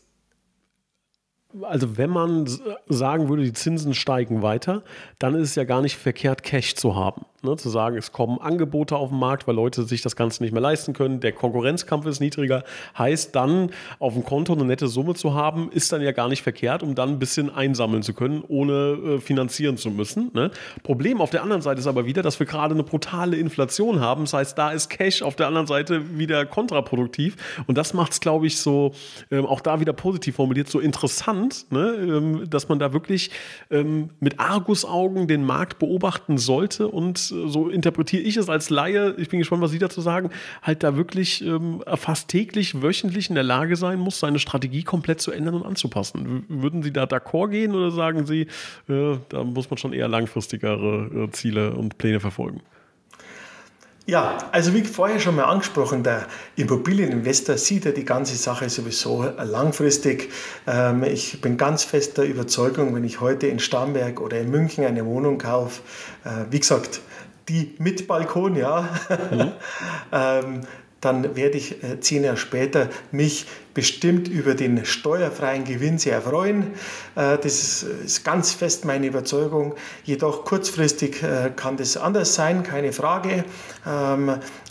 also 1.61 1.97
wenn 1.97 2.09
man 2.09 2.49
sagen 2.87 3.29
würde, 3.29 3.43
die 3.43 3.53
Zinsen 3.53 3.93
steigen 3.93 4.41
weiter, 4.41 4.83
dann 5.19 5.35
ist 5.35 5.49
es 5.49 5.55
ja 5.55 5.65
gar 5.65 5.83
nicht 5.83 5.97
verkehrt, 5.97 6.41
Cash 6.41 6.73
zu 6.73 6.95
haben. 6.95 7.25
Ne, 7.45 7.57
zu 7.57 7.69
sagen, 7.69 7.97
es 7.97 8.13
kommen 8.13 8.39
Angebote 8.39 8.95
auf 8.95 9.09
den 9.09 9.19
Markt, 9.19 9.49
weil 9.49 9.55
Leute 9.55 9.83
sich 9.83 10.01
das 10.01 10.15
Ganze 10.15 10.41
nicht 10.41 10.53
mehr 10.53 10.61
leisten 10.61 10.93
können, 10.93 11.19
der 11.19 11.33
Konkurrenzkampf 11.33 12.05
ist 12.05 12.21
niedriger, 12.21 12.63
heißt 12.97 13.35
dann 13.35 13.71
auf 13.99 14.13
dem 14.13 14.23
Konto 14.23 14.53
eine 14.53 14.63
nette 14.63 14.87
Summe 14.87 15.13
zu 15.13 15.33
haben, 15.33 15.69
ist 15.69 15.91
dann 15.91 16.01
ja 16.01 16.13
gar 16.13 16.29
nicht 16.29 16.41
verkehrt, 16.41 16.83
um 16.83 16.95
dann 16.95 17.09
ein 17.09 17.19
bisschen 17.19 17.53
einsammeln 17.53 18.01
zu 18.01 18.13
können, 18.13 18.45
ohne 18.47 18.73
äh, 18.73 19.19
finanzieren 19.19 19.75
zu 19.75 19.91
müssen. 19.91 20.31
Ne? 20.33 20.51
Problem 20.83 21.19
auf 21.19 21.31
der 21.31 21.43
anderen 21.43 21.61
Seite 21.61 21.81
ist 21.81 21.87
aber 21.87 22.05
wieder, 22.05 22.21
dass 22.21 22.39
wir 22.39 22.47
gerade 22.47 22.75
eine 22.75 22.83
brutale 22.83 23.35
Inflation 23.35 23.99
haben, 23.99 24.21
das 24.21 24.31
heißt, 24.31 24.57
da 24.57 24.71
ist 24.71 24.87
Cash 24.87 25.21
auf 25.21 25.35
der 25.35 25.47
anderen 25.47 25.67
Seite 25.67 26.17
wieder 26.17 26.45
kontraproduktiv 26.45 27.35
und 27.67 27.77
das 27.77 27.93
macht 27.93 28.13
es, 28.13 28.21
glaube 28.21 28.47
ich, 28.47 28.57
so, 28.57 28.93
ähm, 29.31 29.45
auch 29.45 29.59
da 29.59 29.81
wieder 29.81 29.91
positiv 29.91 30.37
formuliert, 30.37 30.69
so 30.69 30.79
interessant, 30.79 31.65
ne? 31.71 31.93
ähm, 31.99 32.49
dass 32.49 32.69
man 32.69 32.79
da 32.79 32.93
wirklich 32.93 33.31
ähm, 33.69 34.11
mit 34.21 34.39
Argusaugen 34.39 35.27
den 35.27 35.43
Markt 35.43 35.77
beobachten 35.79 36.37
sollte 36.37 36.87
und 36.87 37.32
so 37.47 37.69
interpretiere 37.69 38.23
ich 38.23 38.37
es 38.37 38.49
als 38.49 38.69
Laie, 38.69 39.15
ich 39.17 39.29
bin 39.29 39.39
gespannt, 39.39 39.61
was 39.61 39.71
Sie 39.71 39.79
dazu 39.79 40.01
sagen, 40.01 40.29
halt 40.61 40.83
da 40.83 40.95
wirklich 40.95 41.43
ähm, 41.43 41.83
fast 41.95 42.29
täglich, 42.29 42.81
wöchentlich 42.81 43.29
in 43.29 43.35
der 43.35 43.43
Lage 43.43 43.75
sein 43.75 43.99
muss, 43.99 44.19
seine 44.19 44.39
Strategie 44.39 44.83
komplett 44.83 45.21
zu 45.21 45.31
ändern 45.31 45.55
und 45.55 45.65
anzupassen. 45.65 46.45
Würden 46.47 46.83
Sie 46.83 46.93
da 46.93 47.03
d'accord 47.03 47.49
gehen 47.49 47.73
oder 47.73 47.91
sagen 47.91 48.25
Sie, 48.25 48.47
äh, 48.89 49.17
da 49.29 49.43
muss 49.43 49.69
man 49.69 49.77
schon 49.77 49.93
eher 49.93 50.07
langfristigere 50.07 51.27
äh, 51.27 51.31
Ziele 51.31 51.73
und 51.73 51.97
Pläne 51.97 52.19
verfolgen? 52.19 52.61
Ja, 54.05 54.37
also 54.51 54.73
wie 54.73 54.83
vorher 54.83 55.17
schon 55.21 55.37
mal 55.37 55.45
angesprochen, 55.45 56.03
der 56.03 56.27
Immobilieninvestor 56.57 57.57
sieht 57.57 57.85
ja 57.85 57.91
die 57.91 58.03
ganze 58.03 58.35
Sache 58.35 58.67
sowieso 58.67 59.23
langfristig. 59.23 60.29
Ähm, 60.67 61.05
ich 61.05 61.39
bin 61.39 61.55
ganz 61.55 61.85
fest 61.85 62.17
der 62.17 62.25
Überzeugung, 62.25 62.93
wenn 62.93 63.05
ich 63.05 63.21
heute 63.21 63.47
in 63.47 63.59
Starnberg 63.59 64.19
oder 64.19 64.41
in 64.41 64.51
München 64.51 64.83
eine 64.83 65.05
Wohnung 65.05 65.37
kaufe, 65.37 65.81
äh, 66.25 66.51
wie 66.51 66.59
gesagt, 66.59 66.99
die 67.49 67.75
mit 67.77 68.07
Balkon, 68.07 68.55
ja, 68.55 68.89
mhm. 69.31 69.51
ähm, 70.11 70.61
dann 71.03 71.35
werde 71.35 71.57
ich 71.57 71.83
äh, 71.83 71.99
zehn 71.99 72.23
Jahre 72.23 72.37
später 72.37 72.89
mich 73.11 73.45
bestimmt 73.73 74.27
über 74.27 74.55
den 74.55 74.85
steuerfreien 74.85 75.65
Gewinn 75.65 75.97
sehr 75.97 76.21
freuen. 76.21 76.73
Äh, 77.15 77.37
das 77.37 77.83
ist 77.83 78.23
ganz 78.23 78.53
fest 78.53 78.85
meine 78.85 79.07
Überzeugung. 79.07 79.75
Jedoch 80.05 80.45
kurzfristig 80.45 81.21
äh, 81.21 81.51
kann 81.53 81.75
das 81.75 81.97
anders 81.97 82.35
sein, 82.35 82.63
keine 82.63 82.93
Frage. 82.93 83.43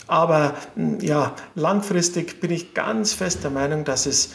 Aber 0.07 0.55
ja, 0.99 1.33
langfristig 1.55 2.39
bin 2.39 2.51
ich 2.51 2.73
ganz 2.73 3.13
fest 3.13 3.43
der 3.43 3.51
Meinung, 3.51 3.85
dass 3.85 4.05
es 4.05 4.31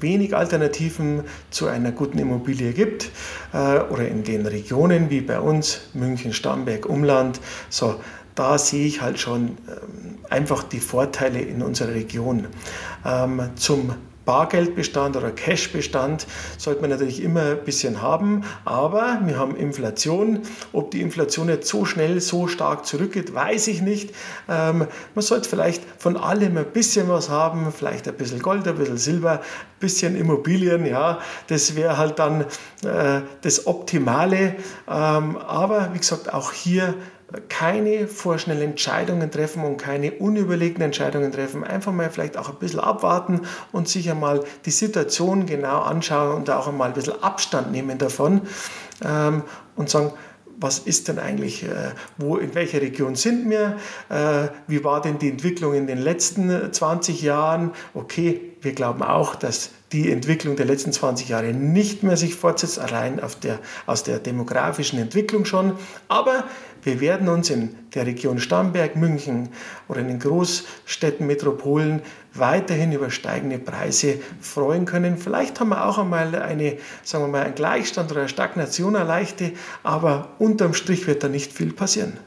wenig 0.00 0.36
Alternativen 0.36 1.24
zu 1.50 1.66
einer 1.66 1.92
guten 1.92 2.18
Immobilie 2.18 2.72
gibt 2.72 3.10
oder 3.52 4.06
in 4.06 4.22
den 4.22 4.46
Regionen 4.46 5.10
wie 5.10 5.20
bei 5.20 5.40
uns, 5.40 5.80
München, 5.94 6.32
Starnberg, 6.32 6.86
Umland. 6.86 7.40
So, 7.70 7.96
da 8.34 8.58
sehe 8.58 8.86
ich 8.86 9.00
halt 9.00 9.18
schon 9.18 9.56
ähm, 9.68 10.18
einfach 10.28 10.64
die 10.64 10.80
Vorteile 10.80 11.40
in 11.40 11.62
unserer 11.62 11.94
Region. 11.94 12.48
Ähm, 13.04 13.50
zum 13.56 13.94
Bargeldbestand 14.24 15.16
oder 15.16 15.30
Cashbestand 15.30 16.26
sollte 16.58 16.80
man 16.80 16.90
natürlich 16.90 17.22
immer 17.22 17.42
ein 17.42 17.64
bisschen 17.64 18.02
haben, 18.02 18.44
aber 18.64 19.20
wir 19.24 19.38
haben 19.38 19.56
Inflation. 19.56 20.40
Ob 20.72 20.90
die 20.90 21.00
Inflation 21.00 21.48
jetzt 21.48 21.68
so 21.68 21.84
schnell, 21.84 22.20
so 22.20 22.48
stark 22.48 22.86
zurückgeht, 22.86 23.34
weiß 23.34 23.68
ich 23.68 23.82
nicht. 23.82 24.14
Ähm, 24.48 24.86
man 25.14 25.22
sollte 25.22 25.48
vielleicht 25.48 25.82
von 25.98 26.16
allem 26.16 26.56
ein 26.56 26.66
bisschen 26.66 27.08
was 27.08 27.28
haben, 27.28 27.72
vielleicht 27.72 28.08
ein 28.08 28.14
bisschen 28.14 28.40
Gold, 28.40 28.66
ein 28.66 28.76
bisschen 28.76 28.98
Silber, 28.98 29.32
ein 29.32 29.40
bisschen 29.80 30.16
Immobilien, 30.16 30.86
ja, 30.86 31.18
das 31.48 31.76
wäre 31.76 31.98
halt 31.98 32.18
dann 32.18 32.42
äh, 32.84 33.20
das 33.42 33.66
Optimale. 33.66 34.56
Ähm, 34.88 35.36
aber 35.36 35.90
wie 35.92 35.98
gesagt, 35.98 36.32
auch 36.32 36.52
hier 36.52 36.94
keine 37.48 38.06
vorschnellen 38.06 38.62
Entscheidungen 38.62 39.30
treffen 39.30 39.64
und 39.64 39.76
keine 39.76 40.12
unüberlegten 40.12 40.82
Entscheidungen 40.82 41.32
treffen. 41.32 41.64
Einfach 41.64 41.92
mal 41.92 42.10
vielleicht 42.10 42.36
auch 42.36 42.48
ein 42.48 42.58
bisschen 42.58 42.80
abwarten 42.80 43.42
und 43.72 43.88
sich 43.88 44.10
einmal 44.10 44.44
die 44.64 44.70
Situation 44.70 45.46
genau 45.46 45.80
anschauen 45.80 46.34
und 46.36 46.50
auch 46.50 46.68
einmal 46.68 46.88
ein 46.88 46.94
bisschen 46.94 47.22
Abstand 47.22 47.72
nehmen 47.72 47.98
davon 47.98 48.42
ähm, 49.04 49.42
und 49.76 49.90
sagen, 49.90 50.12
was 50.56 50.78
ist 50.78 51.08
denn 51.08 51.18
eigentlich, 51.18 51.64
äh, 51.64 51.92
wo, 52.16 52.36
in 52.36 52.54
welcher 52.54 52.80
Region 52.80 53.16
sind 53.16 53.50
wir, 53.50 53.76
äh, 54.08 54.48
wie 54.68 54.84
war 54.84 55.00
denn 55.00 55.18
die 55.18 55.28
Entwicklung 55.28 55.74
in 55.74 55.86
den 55.86 55.98
letzten 55.98 56.72
20 56.72 57.22
Jahren. 57.22 57.72
Okay, 57.92 58.53
wir 58.64 58.72
glauben 58.72 59.02
auch, 59.02 59.34
dass 59.34 59.70
die 59.92 60.10
Entwicklung 60.10 60.56
der 60.56 60.66
letzten 60.66 60.92
20 60.92 61.28
Jahre 61.28 61.52
nicht 61.52 62.02
mehr 62.02 62.16
sich 62.16 62.34
fortsetzt, 62.34 62.78
allein 62.78 63.20
der, 63.42 63.60
aus 63.86 64.02
der 64.02 64.18
demografischen 64.18 64.98
Entwicklung 64.98 65.44
schon. 65.44 65.76
Aber 66.08 66.44
wir 66.82 67.00
werden 67.00 67.28
uns 67.28 67.48
in 67.50 67.76
der 67.94 68.06
Region 68.06 68.38
Starnberg, 68.40 68.96
München 68.96 69.50
oder 69.88 70.00
in 70.00 70.08
den 70.08 70.18
Großstädten, 70.18 71.26
Metropolen 71.26 72.02
weiterhin 72.34 72.92
über 72.92 73.10
steigende 73.10 73.58
Preise 73.58 74.18
freuen 74.40 74.84
können. 74.84 75.16
Vielleicht 75.16 75.60
haben 75.60 75.68
wir 75.68 75.86
auch 75.86 75.98
einmal 75.98 76.34
eine, 76.34 76.78
sagen 77.04 77.24
wir 77.24 77.28
mal, 77.28 77.42
einen 77.42 77.54
Gleichstand 77.54 78.10
oder 78.10 78.20
eine 78.20 78.28
Stagnation 78.28 78.96
erleichtert, 78.96 79.52
aber 79.82 80.30
unterm 80.38 80.74
Strich 80.74 81.06
wird 81.06 81.22
da 81.22 81.28
nicht 81.28 81.52
viel 81.52 81.72
passieren. 81.72 82.18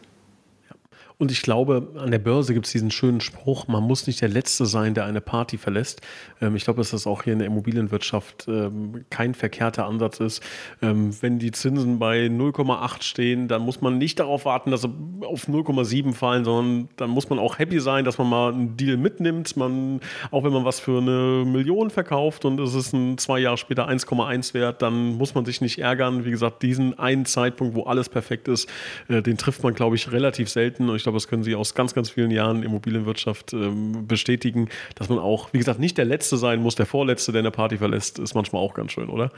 Und 1.19 1.31
ich 1.31 1.41
glaube, 1.41 1.93
an 1.97 2.11
der 2.11 2.19
Börse 2.19 2.53
gibt 2.53 2.67
es 2.67 2.71
diesen 2.71 2.91
schönen 2.91 3.21
Spruch, 3.21 3.67
man 3.67 3.83
muss 3.83 4.05
nicht 4.05 4.21
der 4.21 4.29
Letzte 4.29 4.67
sein, 4.67 4.93
der 4.93 5.05
eine 5.05 5.19
Party 5.19 5.57
verlässt. 5.57 6.01
Ähm, 6.41 6.55
ich 6.55 6.63
glaube, 6.63 6.77
dass 6.77 6.91
das 6.91 7.07
auch 7.07 7.23
hier 7.23 7.33
in 7.33 7.39
der 7.39 7.47
Immobilienwirtschaft 7.47 8.45
ähm, 8.47 9.03
kein 9.09 9.33
verkehrter 9.33 9.87
Ansatz 9.87 10.19
ist. 10.19 10.43
Ähm, 10.79 11.15
wenn 11.21 11.39
die 11.39 11.51
Zinsen 11.51 11.97
bei 11.97 12.27
0,8 12.27 13.01
stehen, 13.01 13.47
dann 13.47 13.63
muss 13.63 13.81
man 13.81 13.97
nicht 13.97 14.19
darauf 14.19 14.45
warten, 14.45 14.69
dass 14.69 14.83
sie 14.83 14.93
auf 15.21 15.47
0,7 15.47 16.13
fallen, 16.13 16.45
sondern 16.45 16.89
dann 16.97 17.09
muss 17.09 17.29
man 17.31 17.39
auch 17.39 17.57
happy 17.57 17.79
sein, 17.79 18.05
dass 18.05 18.19
man 18.19 18.29
mal 18.29 18.53
einen 18.53 18.77
Deal 18.77 18.97
mitnimmt. 18.97 19.57
Man, 19.57 20.01
auch 20.29 20.43
wenn 20.43 20.53
man 20.53 20.65
was 20.65 20.79
für 20.79 20.99
eine 20.99 21.45
Million 21.45 21.89
verkauft 21.89 22.45
und 22.45 22.59
es 22.59 22.75
ist 22.75 22.93
ein 22.93 23.17
zwei 23.17 23.39
Jahre 23.39 23.57
später 23.57 23.89
1,1 23.89 24.53
wert, 24.53 24.83
dann 24.83 25.17
muss 25.17 25.33
man 25.33 25.45
sich 25.45 25.61
nicht 25.61 25.79
ärgern. 25.79 26.25
Wie 26.25 26.31
gesagt, 26.31 26.61
diesen 26.61 26.99
einen 26.99 27.25
Zeitpunkt, 27.25 27.73
wo 27.73 27.83
alles 27.83 28.07
perfekt 28.07 28.47
ist, 28.47 28.69
äh, 29.07 29.23
den 29.23 29.37
trifft 29.37 29.63
man, 29.63 29.73
glaube 29.73 29.95
ich, 29.95 30.11
relativ 30.11 30.49
selten. 30.49 30.87
Und 30.89 30.95
ich 30.95 31.06
glaube, 31.07 31.17
das 31.17 31.29
können 31.29 31.43
Sie 31.43 31.55
aus 31.55 31.73
ganz, 31.73 31.93
ganz 31.93 32.09
vielen 32.09 32.31
Jahren 32.31 32.63
Immobilienwirtschaft 32.63 33.53
ähm, 33.53 34.05
bestätigen, 34.07 34.67
dass 34.95 35.07
man 35.07 35.19
auch, 35.19 35.53
wie 35.53 35.57
gesagt, 35.57 35.79
nicht 35.79 35.97
der 35.97 36.05
Letzte 36.05 36.35
sein 36.35 36.61
muss, 36.61 36.75
der 36.75 36.85
Vorletzte, 36.85 37.31
der 37.31 37.39
eine 37.39 37.51
Party 37.51 37.77
verlässt, 37.77 38.19
ist 38.19 38.35
manchmal 38.35 38.61
auch 38.61 38.73
ganz 38.73 38.91
schön, 38.91 39.09
oder? 39.09 39.31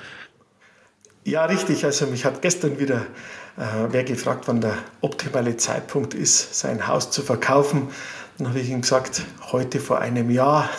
Ja, 1.26 1.46
richtig. 1.46 1.86
Also 1.86 2.08
mich 2.08 2.26
hat 2.26 2.42
gestern 2.42 2.80
wieder 2.80 3.06
äh, 3.58 3.92
wer 3.92 4.04
gefragt, 4.04 4.48
wann 4.48 4.62
der 4.62 4.78
optimale 5.02 5.58
Zeitpunkt 5.58 6.14
ist, 6.14 6.58
sein 6.58 6.88
Haus 6.88 7.12
zu 7.12 7.22
verkaufen. 7.22 7.90
Dann 8.38 8.48
habe 8.48 8.60
ich 8.60 8.70
ihm 8.70 8.82
gesagt, 8.82 9.24
heute 9.52 9.80
vor 9.80 10.00
einem 10.00 10.30
Jahr. 10.30 10.70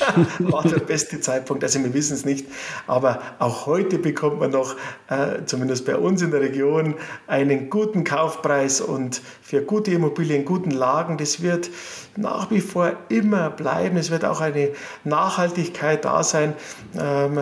war 0.40 0.62
der 0.62 0.80
beste 0.80 1.20
Zeitpunkt. 1.20 1.62
Also 1.64 1.82
wir 1.82 1.92
wissen 1.94 2.14
es 2.14 2.24
nicht, 2.24 2.46
aber 2.86 3.20
auch 3.38 3.66
heute 3.66 3.98
bekommt 3.98 4.40
man 4.40 4.50
noch, 4.50 4.76
äh, 5.08 5.44
zumindest 5.46 5.86
bei 5.86 5.96
uns 5.96 6.22
in 6.22 6.30
der 6.30 6.40
Region, 6.40 6.94
einen 7.26 7.70
guten 7.70 8.04
Kaufpreis 8.04 8.80
und 8.80 9.20
für 9.42 9.62
gute 9.62 9.90
Immobilien, 9.92 10.44
guten 10.44 10.70
Lagen, 10.70 11.18
das 11.18 11.42
wird 11.42 11.70
nach 12.16 12.50
wie 12.50 12.60
vor 12.60 12.92
immer 13.08 13.50
bleiben. 13.50 13.96
Es 13.96 14.10
wird 14.10 14.24
auch 14.24 14.40
eine 14.40 14.70
Nachhaltigkeit 15.04 16.04
da 16.04 16.22
sein. 16.22 16.54
Ähm, 16.98 17.40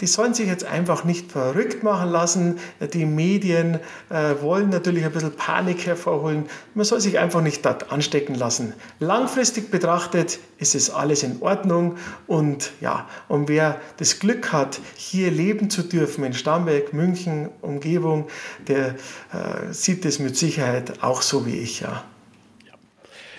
die 0.00 0.06
sollen 0.06 0.34
sich 0.34 0.48
jetzt 0.48 0.64
einfach 0.64 1.04
nicht 1.04 1.30
verrückt 1.30 1.82
machen 1.82 2.10
lassen. 2.10 2.58
Die 2.92 3.04
Medien 3.04 3.78
äh, 4.10 4.34
wollen 4.40 4.70
natürlich 4.70 5.04
ein 5.04 5.12
bisschen 5.12 5.32
Panik 5.32 5.86
hervorholen. 5.86 6.46
Man 6.74 6.84
soll 6.84 7.00
sich 7.00 7.18
einfach 7.18 7.42
nicht 7.42 7.64
dort 7.64 7.92
anstecken 7.92 8.34
lassen. 8.34 8.72
Langfristig 8.98 9.70
betrachtet 9.70 10.38
ist 10.58 10.74
es 10.74 10.90
alles 10.90 11.22
in 11.22 11.40
Ordnung 11.42 11.96
und 12.26 12.72
ja, 12.80 13.08
und 13.28 13.48
wer 13.48 13.80
das 13.98 14.18
Glück 14.18 14.52
hat, 14.52 14.80
hier 14.96 15.30
leben 15.30 15.70
zu 15.70 15.82
dürfen 15.82 16.24
in 16.24 16.32
Starnberg, 16.32 16.92
München, 16.92 17.50
Umgebung, 17.60 18.26
der 18.66 18.88
äh, 18.88 19.72
sieht 19.72 20.04
es 20.04 20.18
mit 20.18 20.36
Sicherheit 20.36 21.02
auch 21.02 21.22
so 21.22 21.46
wie 21.46 21.56
ich, 21.56 21.80
ja. 21.80 22.04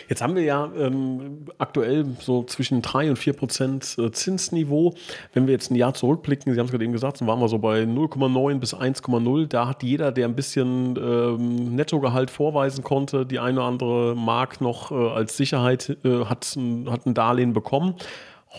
Jetzt 0.08 0.22
haben 0.22 0.36
wir 0.36 0.44
ja 0.44 0.72
ähm, 0.78 1.46
aktuell 1.58 2.06
so 2.20 2.44
zwischen 2.44 2.82
3 2.82 3.10
und 3.10 3.18
4 3.18 3.34
Prozent 3.34 3.96
äh, 3.98 4.12
Zinsniveau. 4.12 4.94
Wenn 5.34 5.48
wir 5.48 5.54
jetzt 5.54 5.72
ein 5.72 5.76
Jahr 5.76 5.94
zurückblicken, 5.94 6.54
Sie 6.54 6.60
haben 6.60 6.66
es 6.66 6.72
gerade 6.72 6.84
eben 6.84 6.94
gesagt, 6.94 7.22
dann 7.22 7.28
waren 7.28 7.40
wir 7.40 7.48
so 7.48 7.58
bei 7.58 7.84
0,9 7.84 8.60
bis 8.60 8.76
1,0. 8.76 9.48
Da 9.48 9.68
hat 9.68 9.84
jeder, 9.84 10.12
der 10.12 10.28
ein 10.28 10.36
bisschen 10.36 10.96
ähm, 10.98 11.76
Nettogehalt 11.76 12.30
vorweisen 12.30 12.84
konnte, 12.84 13.26
die 13.26 13.40
eine 13.40 13.60
oder 13.60 13.68
andere 13.68 14.16
Mark 14.16 14.62
noch 14.62 14.92
äh, 14.92 14.96
als 14.96 15.38
Sicherheit, 15.38 15.98
äh, 16.04 16.26
hat, 16.26 16.58
hat 16.88 17.06
ein 17.06 17.14
Darlehen 17.14 17.54
bekommen. 17.54 17.96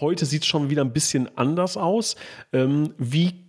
Heute 0.00 0.26
sieht 0.26 0.42
es 0.42 0.48
schon 0.48 0.68
wieder 0.68 0.82
ein 0.82 0.92
bisschen 0.92 1.28
anders 1.36 1.76
aus. 1.76 2.16
Ähm, 2.52 2.92
wie 2.98 3.46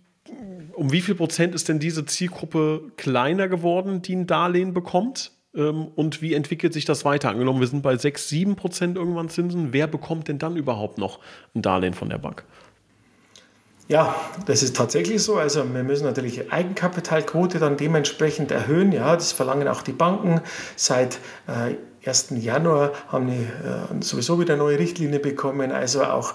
um 0.74 0.92
wie 0.92 1.00
viel 1.00 1.16
Prozent 1.16 1.56
ist 1.56 1.68
denn 1.68 1.80
diese 1.80 2.06
Zielgruppe 2.06 2.92
kleiner 2.96 3.48
geworden, 3.48 4.00
die 4.00 4.14
ein 4.14 4.28
Darlehen 4.28 4.74
bekommt? 4.74 5.32
Ähm, 5.58 5.88
und 5.96 6.22
wie 6.22 6.32
entwickelt 6.32 6.72
sich 6.72 6.86
das 6.86 7.04
weiter? 7.04 7.28
Angenommen, 7.28 7.60
wir 7.60 7.66
sind 7.66 7.82
bei 7.82 7.96
6, 7.96 8.28
7 8.28 8.56
Prozent 8.56 8.96
irgendwann 8.96 9.28
Zinsen. 9.28 9.72
Wer 9.72 9.86
bekommt 9.86 10.28
denn 10.28 10.38
dann 10.38 10.56
überhaupt 10.56 10.96
noch 10.96 11.18
ein 11.54 11.60
Darlehen 11.60 11.94
von 11.94 12.08
der 12.08 12.18
Bank? 12.18 12.44
Ja, 13.88 14.14
das 14.46 14.62
ist 14.62 14.76
tatsächlich 14.76 15.22
so. 15.22 15.36
Also 15.36 15.64
wir 15.74 15.82
müssen 15.82 16.04
natürlich 16.04 16.34
die 16.34 16.52
Eigenkapitalquote 16.52 17.58
dann 17.58 17.76
dementsprechend 17.76 18.50
erhöhen. 18.50 18.92
Ja, 18.92 19.14
das 19.14 19.32
verlangen 19.32 19.66
auch 19.66 19.82
die 19.82 19.92
Banken. 19.92 20.42
Seit 20.76 21.18
äh, 21.46 21.74
1. 22.06 22.34
Januar 22.38 22.92
haben 23.08 23.28
die 23.28 23.42
äh, 23.42 24.02
sowieso 24.02 24.38
wieder 24.38 24.56
neue 24.56 24.78
Richtlinie 24.78 25.20
bekommen. 25.20 25.72
Also 25.72 26.04
auch 26.04 26.34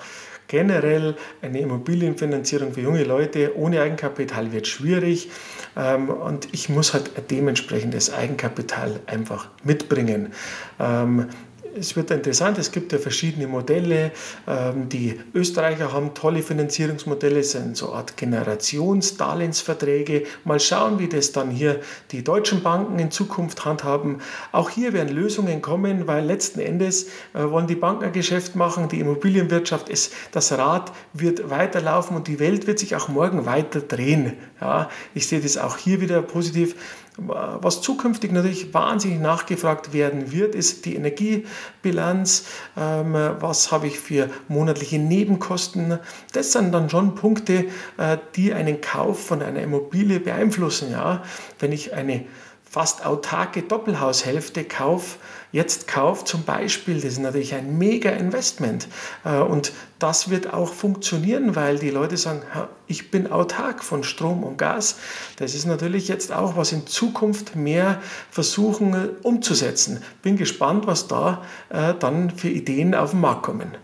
generell 0.54 1.16
eine 1.42 1.62
Immobilienfinanzierung 1.62 2.74
für 2.74 2.82
junge 2.82 3.04
Leute 3.04 3.58
ohne 3.58 3.82
Eigenkapital 3.82 4.52
wird 4.52 4.68
schwierig 4.68 5.32
ähm, 5.76 6.12
und 6.12 6.48
ich 6.54 6.70
muss 6.70 6.94
halt 6.94 7.10
dementsprechendes 7.32 8.14
Eigenkapital 8.14 9.00
einfach 9.08 9.50
mitbringen. 9.64 10.32
Ähm, 10.80 11.30
es 11.76 11.96
wird 11.96 12.12
interessant, 12.12 12.58
es 12.58 12.72
gibt 12.72 12.92
ja 12.92 13.00
verschiedene 13.00 13.48
Modelle. 13.48 14.12
Ähm, 14.48 14.90
die 14.90 15.20
Österreicher 15.34 15.92
haben 15.92 16.14
tolle 16.14 16.42
Finanzierungsmodelle, 16.42 17.40
es 17.40 17.52
sind 17.52 17.78
so 17.78 17.88
eine 17.88 17.98
Art 17.98 18.18
Generationsdarlehensverträge. 18.18 20.24
Mal 20.44 20.60
schauen, 20.60 21.00
wie 21.00 21.08
das 21.08 21.32
dann 21.32 21.50
hier 21.50 21.80
die 22.12 22.24
deutschen 22.24 22.64
Banken 22.64 23.00
in 23.00 23.12
Zukunft 23.12 23.66
handhaben. 23.66 24.20
Auch 24.52 24.70
hier 24.70 24.94
werden 24.94 25.14
Lösungen 25.14 25.62
kommen, 25.62 26.08
weil 26.08 26.26
letzten 26.26 26.60
Endes 26.60 27.08
äh, 27.34 27.44
wollen 27.44 27.68
die 27.68 27.76
Banken 27.76 28.06
ein 28.06 28.14
Geschäft 28.14 28.56
machen, 28.56 28.90
die 28.90 29.00
Immobilienwirtschaft 29.00 29.90
ist, 29.90 30.14
das 30.32 30.52
Rad 30.52 30.92
wird 31.14 31.50
weiterlaufen 31.50 32.16
und 32.16 32.28
die 32.28 32.40
Welt 32.40 32.68
wird 32.68 32.80
sich 32.80 32.96
auch 32.96 33.08
morgen 33.08 33.46
weiter 33.46 33.82
drehen. 33.82 34.34
Ja, 34.62 34.90
ich 35.14 35.28
sehe 35.28 35.42
das 35.42 35.58
auch 35.58 35.78
hier 35.78 36.02
wieder 36.02 36.22
positiv. 36.22 36.76
Was 37.18 37.82
zukünftig 37.82 38.32
natürlich 38.32 38.74
wahnsinnig 38.74 39.20
nachgefragt 39.20 39.94
werden 39.94 40.32
wird, 40.32 40.56
ist 40.56 40.86
die 40.86 40.96
Energiebilanz. 40.96 42.46
Ähm, 42.76 43.14
was 43.40 43.72
habe 43.72 43.86
ich 43.86 44.00
für 44.00 44.30
monatliche 44.48 44.98
Nebenkosten? 44.98 46.00
Das 46.32 46.52
sind 46.52 46.72
dann 46.72 46.90
schon 46.90 47.14
Punkte, 47.14 47.66
äh, 47.98 48.18
die 48.36 48.54
einen 48.54 48.82
Kauf 48.82 49.28
von 49.28 49.44
einer 49.44 49.62
Immobilie 49.62 50.20
beeinflussen. 50.20 50.92
Ja? 50.92 51.24
Wenn 51.60 51.72
ich 51.72 51.94
eine 51.94 52.26
fast 52.74 53.06
autarke 53.06 53.62
Doppelhaushälfte 53.62 54.64
kaufe, 54.64 55.20
jetzt 55.52 55.88
kauft 55.88 56.28
zum 56.28 56.42
Beispiel, 56.42 56.96
das 56.96 57.04
ist 57.04 57.20
natürlich 57.20 57.54
ein 57.54 57.78
mega 57.78 58.10
Investment. 58.10 58.88
Äh, 59.24 59.38
und 59.38 59.74
das 60.00 60.32
wird 60.32 60.52
auch 60.52 60.74
funktionieren, 60.74 61.56
weil 61.56 61.78
die 61.78 61.92
Leute 61.92 62.18
sagen, 62.18 62.42
ich 62.88 63.12
bin 63.12 63.32
autark 63.32 63.84
von 63.84 64.04
Strom 64.04 64.44
und 64.44 64.58
Gas. 64.58 64.96
Das 65.36 65.54
ist 65.54 65.68
natürlich 65.68 66.08
jetzt 66.08 66.34
auch, 66.34 66.58
was 66.58 66.72
in 66.72 66.88
Zukunft 66.88 67.56
mehr 67.56 68.02
versuchen 68.32 68.96
äh, 68.96 69.10
umzusetzen. 69.22 70.02
Bin 70.24 70.36
gespannt, 70.36 70.88
was 70.88 71.08
da 71.08 71.44
äh, 71.70 71.94
dann 71.94 72.32
für 72.32 72.50
Ideen 72.50 72.96
auf 72.96 73.12
den 73.12 73.22
Markt 73.22 73.44
kommen. 73.44 73.78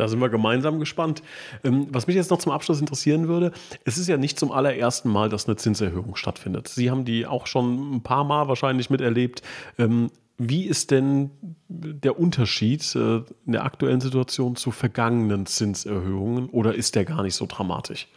Da 0.00 0.08
sind 0.08 0.18
wir 0.18 0.30
gemeinsam 0.30 0.78
gespannt. 0.80 1.22
Ähm, 1.62 1.86
was 1.90 2.06
mich 2.06 2.16
jetzt 2.16 2.30
noch 2.30 2.38
zum 2.38 2.52
Abschluss 2.52 2.80
interessieren 2.80 3.28
würde, 3.28 3.52
es 3.84 3.98
ist 3.98 4.08
ja 4.08 4.16
nicht 4.16 4.38
zum 4.38 4.50
allerersten 4.50 5.10
Mal, 5.10 5.28
dass 5.28 5.46
eine 5.46 5.56
Zinserhöhung 5.56 6.16
stattfindet. 6.16 6.68
Sie 6.68 6.90
haben 6.90 7.04
die 7.04 7.26
auch 7.26 7.46
schon 7.46 7.96
ein 7.96 8.02
paar 8.02 8.24
Mal 8.24 8.48
wahrscheinlich 8.48 8.88
miterlebt. 8.88 9.42
Ähm, 9.78 10.10
wie 10.38 10.64
ist 10.64 10.90
denn 10.90 11.30
der 11.68 12.18
Unterschied 12.18 12.94
äh, 12.94 13.16
in 13.44 13.52
der 13.52 13.66
aktuellen 13.66 14.00
Situation 14.00 14.56
zu 14.56 14.70
vergangenen 14.70 15.44
Zinserhöhungen 15.44 16.48
oder 16.48 16.74
ist 16.74 16.94
der 16.94 17.04
gar 17.04 17.22
nicht 17.22 17.34
so 17.34 17.44
dramatisch? 17.44 18.08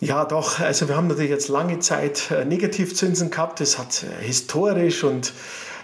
Ja, 0.00 0.24
doch. 0.24 0.58
Also 0.58 0.88
wir 0.88 0.96
haben 0.96 1.06
natürlich 1.06 1.30
jetzt 1.30 1.46
lange 1.48 1.78
Zeit 1.78 2.32
äh, 2.32 2.44
Negativzinsen 2.44 3.30
gehabt. 3.30 3.60
Das 3.60 3.78
hat 3.78 4.02
äh, 4.02 4.24
historisch 4.24 5.04
und 5.04 5.32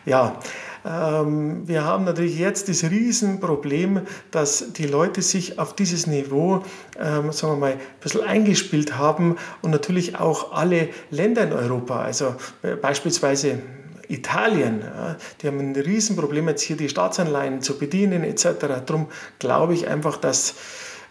ja, 0.04 0.36
ähm, 0.84 1.66
wir 1.66 1.84
haben 1.84 2.04
natürlich 2.04 2.38
jetzt 2.38 2.68
das 2.68 2.84
Riesenproblem, 2.84 4.02
dass 4.30 4.72
die 4.72 4.86
Leute 4.86 5.22
sich 5.22 5.58
auf 5.58 5.74
dieses 5.74 6.06
Niveau, 6.06 6.62
ähm, 6.98 7.32
sagen 7.32 7.54
wir 7.54 7.56
mal, 7.56 7.72
ein 7.72 7.80
bisschen 8.00 8.22
eingespielt 8.22 8.96
haben 8.96 9.36
und 9.62 9.70
natürlich 9.70 10.18
auch 10.18 10.52
alle 10.52 10.88
Länder 11.10 11.44
in 11.44 11.52
Europa, 11.52 12.02
also 12.02 12.34
äh, 12.62 12.74
beispielsweise 12.74 13.58
Italien, 14.08 14.82
die 15.40 15.46
haben 15.46 15.58
ein 15.58 15.74
Riesenproblem 15.74 16.48
jetzt 16.48 16.62
hier 16.62 16.76
die 16.76 16.90
Staatsanleihen 16.90 17.62
zu 17.62 17.78
bedienen 17.78 18.24
etc. 18.24 18.82
Darum 18.84 19.06
glaube 19.38 19.72
ich 19.72 19.88
einfach, 19.88 20.18
dass 20.18 20.54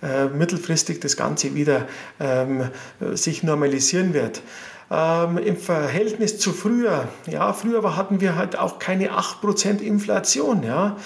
äh, 0.03 0.25
mittelfristig 0.25 0.99
das 0.99 1.17
Ganze 1.17 1.55
wieder 1.55 1.87
ähm, 2.19 2.69
sich 3.13 3.41
normalisieren 3.41 4.13
wird 4.13 4.43
ähm, 4.91 5.37
im 5.37 5.57
Verhältnis 5.57 6.37
zu 6.37 6.51
früher. 6.51 7.07
Ja, 7.25 7.53
früher 7.53 7.95
hatten 7.95 8.19
wir 8.19 8.35
halt 8.35 8.57
auch 8.57 8.77
keine 8.77 9.11
8% 9.11 9.79
Inflation. 9.79 10.63
Ja. 10.63 10.97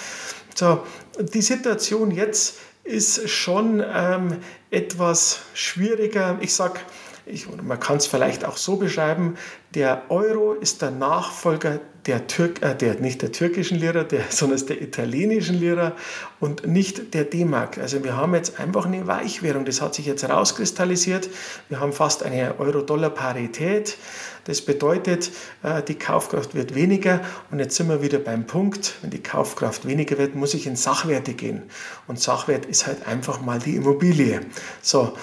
So, 0.56 0.84
die 1.20 1.42
Situation 1.42 2.10
jetzt 2.10 2.56
ist 2.84 3.30
schon 3.30 3.84
ähm, 3.86 4.38
etwas 4.72 5.42
schwieriger. 5.54 6.38
Ich 6.42 6.54
sage, 6.54 6.80
ich, 7.26 7.48
man 7.62 7.80
kann 7.80 7.98
es 7.98 8.08
vielleicht 8.08 8.46
auch 8.46 8.58
so 8.58 8.76
beschreiben, 8.76 9.36
der 9.74 10.04
Euro 10.10 10.54
ist 10.54 10.82
der 10.82 10.92
Nachfolger 10.92 11.80
der 12.06 12.28
Türk, 12.28 12.62
äh, 12.62 12.76
der, 12.76 12.96
nicht 12.96 13.22
der 13.22 13.32
türkischen 13.32 13.80
Lira, 13.80 14.04
der, 14.04 14.22
sondern 14.30 14.64
der 14.68 14.82
italienischen 14.82 15.60
Lira 15.60 15.94
und 16.40 16.68
nicht 16.68 17.14
der 17.14 17.24
D-Mark. 17.24 17.78
Also 17.78 18.04
wir 18.04 18.16
haben 18.16 18.36
jetzt 18.36 18.60
einfach 18.60 18.86
eine 18.86 19.08
Weichwährung, 19.08 19.66
das 19.66 19.82
hat 19.82 19.96
sich 19.96 20.06
jetzt 20.06 20.28
rauskristallisiert. 20.28 21.30
Wir 21.70 21.80
haben 21.80 21.94
fast 21.94 22.24
eine 22.24 22.60
Euro-Dollar-Parität. 22.60 23.98
Das 24.44 24.62
bedeutet, 24.62 25.32
äh, 25.64 25.82
die 25.82 25.96
Kaufkraft 25.96 26.54
wird 26.54 26.76
weniger 26.76 27.22
und 27.50 27.58
jetzt 27.60 27.76
sind 27.76 27.90
wir 27.90 28.04
wieder 28.04 28.20
beim 28.20 28.46
Punkt, 28.46 28.96
wenn 29.02 29.10
die 29.10 29.24
Kaufkraft 29.24 29.88
weniger 29.88 30.20
wird, 30.20 30.36
muss 30.36 30.54
ich 30.54 30.68
in 30.68 30.76
Sachwerte 30.76 31.34
gehen. 31.34 31.64
Und 32.08 32.20
Sachwert 32.20 32.66
ist 32.68 32.86
halt 32.86 33.08
einfach 33.08 33.42
mal 33.42 33.58
die 33.58 33.76
Immobilie. 33.76 34.42
So, 34.84 35.14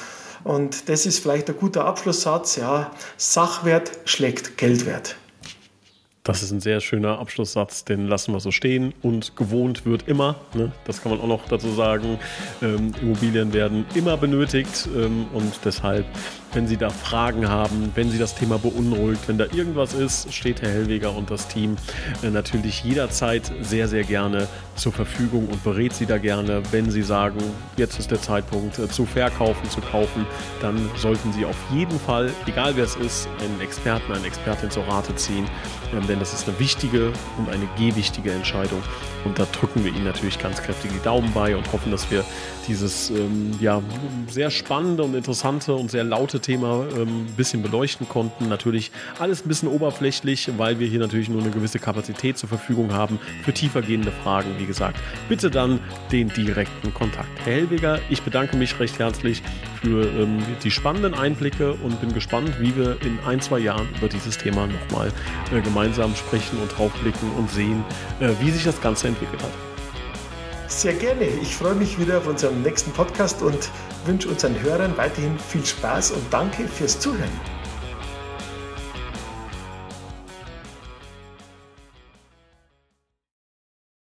und 0.45 0.89
das 0.89 1.07
ist 1.07 1.19
vielleicht 1.21 1.49
ein 1.49 1.57
guter 1.57 1.85
Abschlusssatz, 1.85 2.57
ja, 2.57 2.91
Sachwert 3.17 3.93
schlägt 4.05 4.57
Geldwert. 4.59 5.17
Das 6.25 6.41
ist 6.45 6.53
ein 6.53 6.61
sehr 6.61 6.81
schöner 6.81 7.19
Abschlusssatz, 7.19 7.85
den 7.85 8.07
lassen 8.07 8.33
wir 8.33 8.39
so 8.39 8.53
stehen. 8.53 8.95
Und 9.03 9.35
gewohnt 9.37 9.85
wird 9.85 10.07
immer, 10.07 10.37
ne? 10.55 10.71
das 10.85 11.03
kann 11.03 11.11
man 11.11 11.21
auch 11.21 11.27
noch 11.27 11.49
dazu 11.49 11.73
sagen. 11.73 12.21
Ähm, 12.63 12.93
Immobilien 13.03 13.53
werden 13.53 13.85
immer 13.95 14.17
benötigt 14.17 14.89
ähm, 14.95 15.27
und 15.33 15.53
deshalb 15.65 16.07
wenn 16.53 16.67
Sie 16.67 16.77
da 16.77 16.91
Fragen 16.91 17.49
haben, 17.49 17.93
wenn 17.95 18.11
Sie 18.11 18.19
das 18.19 18.35
Thema 18.35 18.59
beunruhigt, 18.59 19.27
wenn 19.29 19.39
da 19.39 19.45
irgendwas 19.45 19.95
ist, 19.95 20.33
steht 20.33 20.63
Herr 20.63 20.71
Hellweger 20.71 21.15
und 21.15 21.31
das 21.31 21.49
Team 21.49 21.77
äh, 22.23 22.31
natürlich 22.31 22.85
jederzeit 22.85 23.51
sehr, 23.61 23.89
sehr 23.89 24.05
gerne 24.05 24.49
zur 24.77 24.93
Verfügung 24.93 25.49
und 25.49 25.63
berät 25.65 25.95
Sie 25.95 26.07
da 26.07 26.19
gerne. 26.19 26.63
Wenn 26.71 26.91
Sie 26.91 27.03
sagen, 27.03 27.39
jetzt 27.77 27.99
ist 27.99 28.11
der 28.11 28.21
Zeitpunkt 28.21 28.79
äh, 28.79 28.89
zu 28.89 29.07
verkaufen, 29.07 29.69
zu 29.71 29.81
kaufen, 29.81 30.27
dann 30.61 30.91
sollten 30.97 31.33
Sie 31.33 31.45
auf 31.45 31.57
jeden 31.73 31.99
Fall, 31.99 32.31
egal 32.47 32.77
wer 32.77 32.85
es 32.85 32.97
ist, 32.97 33.29
einen 33.41 33.61
Experten, 33.61 34.13
eine 34.13 34.27
Expertin 34.27 34.71
zur 34.71 34.87
Rate 34.87 35.15
ziehen, 35.15 35.47
ähm, 35.95 36.07
denn 36.07 36.19
das 36.19 36.35
ist 36.35 36.49
eine 36.49 36.59
wichtige 36.59 37.13
und 37.39 37.49
eine 37.49 37.67
gewichtige 37.79 38.33
Entscheidung. 38.33 38.83
Und 39.25 39.39
da 39.39 39.47
drücken 39.53 39.85
wir 39.85 39.93
Ihnen 39.93 40.05
natürlich 40.05 40.39
ganz 40.39 40.61
kräftig 40.63 40.91
die 40.93 41.03
Daumen 41.03 41.33
bei 41.33 41.57
und 41.57 41.73
hoffen, 41.73 41.93
dass 41.93 42.11
wir 42.11 42.25
dieses 42.69 43.11
ähm, 43.11 43.53
ja, 43.61 43.83
sehr 44.29 44.51
spannende 44.51 45.03
und 45.03 45.15
interessante 45.15 45.75
und 45.75 45.91
sehr 45.91 46.05
laute 46.05 46.41
Thema 46.41 46.87
ähm, 46.97 47.27
ein 47.27 47.35
bisschen 47.37 47.63
beleuchten 47.63 48.09
konnten. 48.09 48.49
Natürlich 48.49 48.91
alles 49.19 49.45
ein 49.45 49.49
bisschen 49.49 49.69
oberflächlich, 49.69 50.51
weil 50.57 50.79
wir 50.79 50.87
hier 50.87 51.01
natürlich 51.01 51.29
nur 51.29 51.41
eine 51.41 51.51
gewisse 51.51 51.79
Kapazität 51.79 52.39
zur 52.39 52.49
Verfügung 52.49 52.93
haben 52.93 53.19
für 53.45 53.53
tiefergehende 53.53 54.13
Fragen. 54.23 54.51
Wie 54.59 54.67
gesagt, 54.67 54.99
bitte 55.29 55.51
dann 55.51 55.81
den 56.11 56.29
direkten 56.29 56.93
Kontakt. 56.95 57.29
Herr 57.45 57.55
Hellweger, 57.55 57.99
ich 58.11 58.23
bedanke 58.23 58.57
mich 58.57 58.79
recht 58.79 58.99
herzlich 58.99 59.43
für 59.83 60.07
ähm, 60.07 60.39
die 60.63 60.71
spannenden 60.71 61.15
Einblicke 61.15 61.73
und 61.75 62.01
bin 62.01 62.13
gespannt, 62.13 62.51
wie 62.61 62.75
wir 62.77 62.97
in 63.03 63.19
ein, 63.27 63.41
zwei 63.41 63.59
Jahren 63.59 63.89
über 63.97 64.09
dieses 64.09 64.39
Thema 64.39 64.67
nochmal 64.67 65.13
äh, 65.53 65.61
gemeinsam 65.61 66.15
sprechen 66.15 66.59
und 66.61 66.77
draufblicken 66.77 67.31
und 67.33 67.51
sehen, 67.51 67.85
äh, 68.21 68.29
wie 68.41 68.51
sich 68.51 68.65
das 68.65 68.81
Ganze 68.81 69.09
entwickelt 69.09 69.43
hat. 69.43 69.72
Sehr 70.75 70.95
gerne. 70.95 71.27
Ich 71.27 71.55
freue 71.55 71.75
mich 71.75 71.99
wieder 71.99 72.19
auf 72.19 72.27
unserem 72.27 72.63
nächsten 72.63 72.93
Podcast 72.93 73.43
und 73.43 73.71
wünsche 74.07 74.29
unseren 74.29 74.61
Hörern 74.63 74.97
weiterhin 74.97 75.39
viel 75.39 75.65
Spaß 75.65 76.13
und 76.13 76.33
danke 76.33 76.67
fürs 76.67 76.99
Zuhören. 76.99 77.31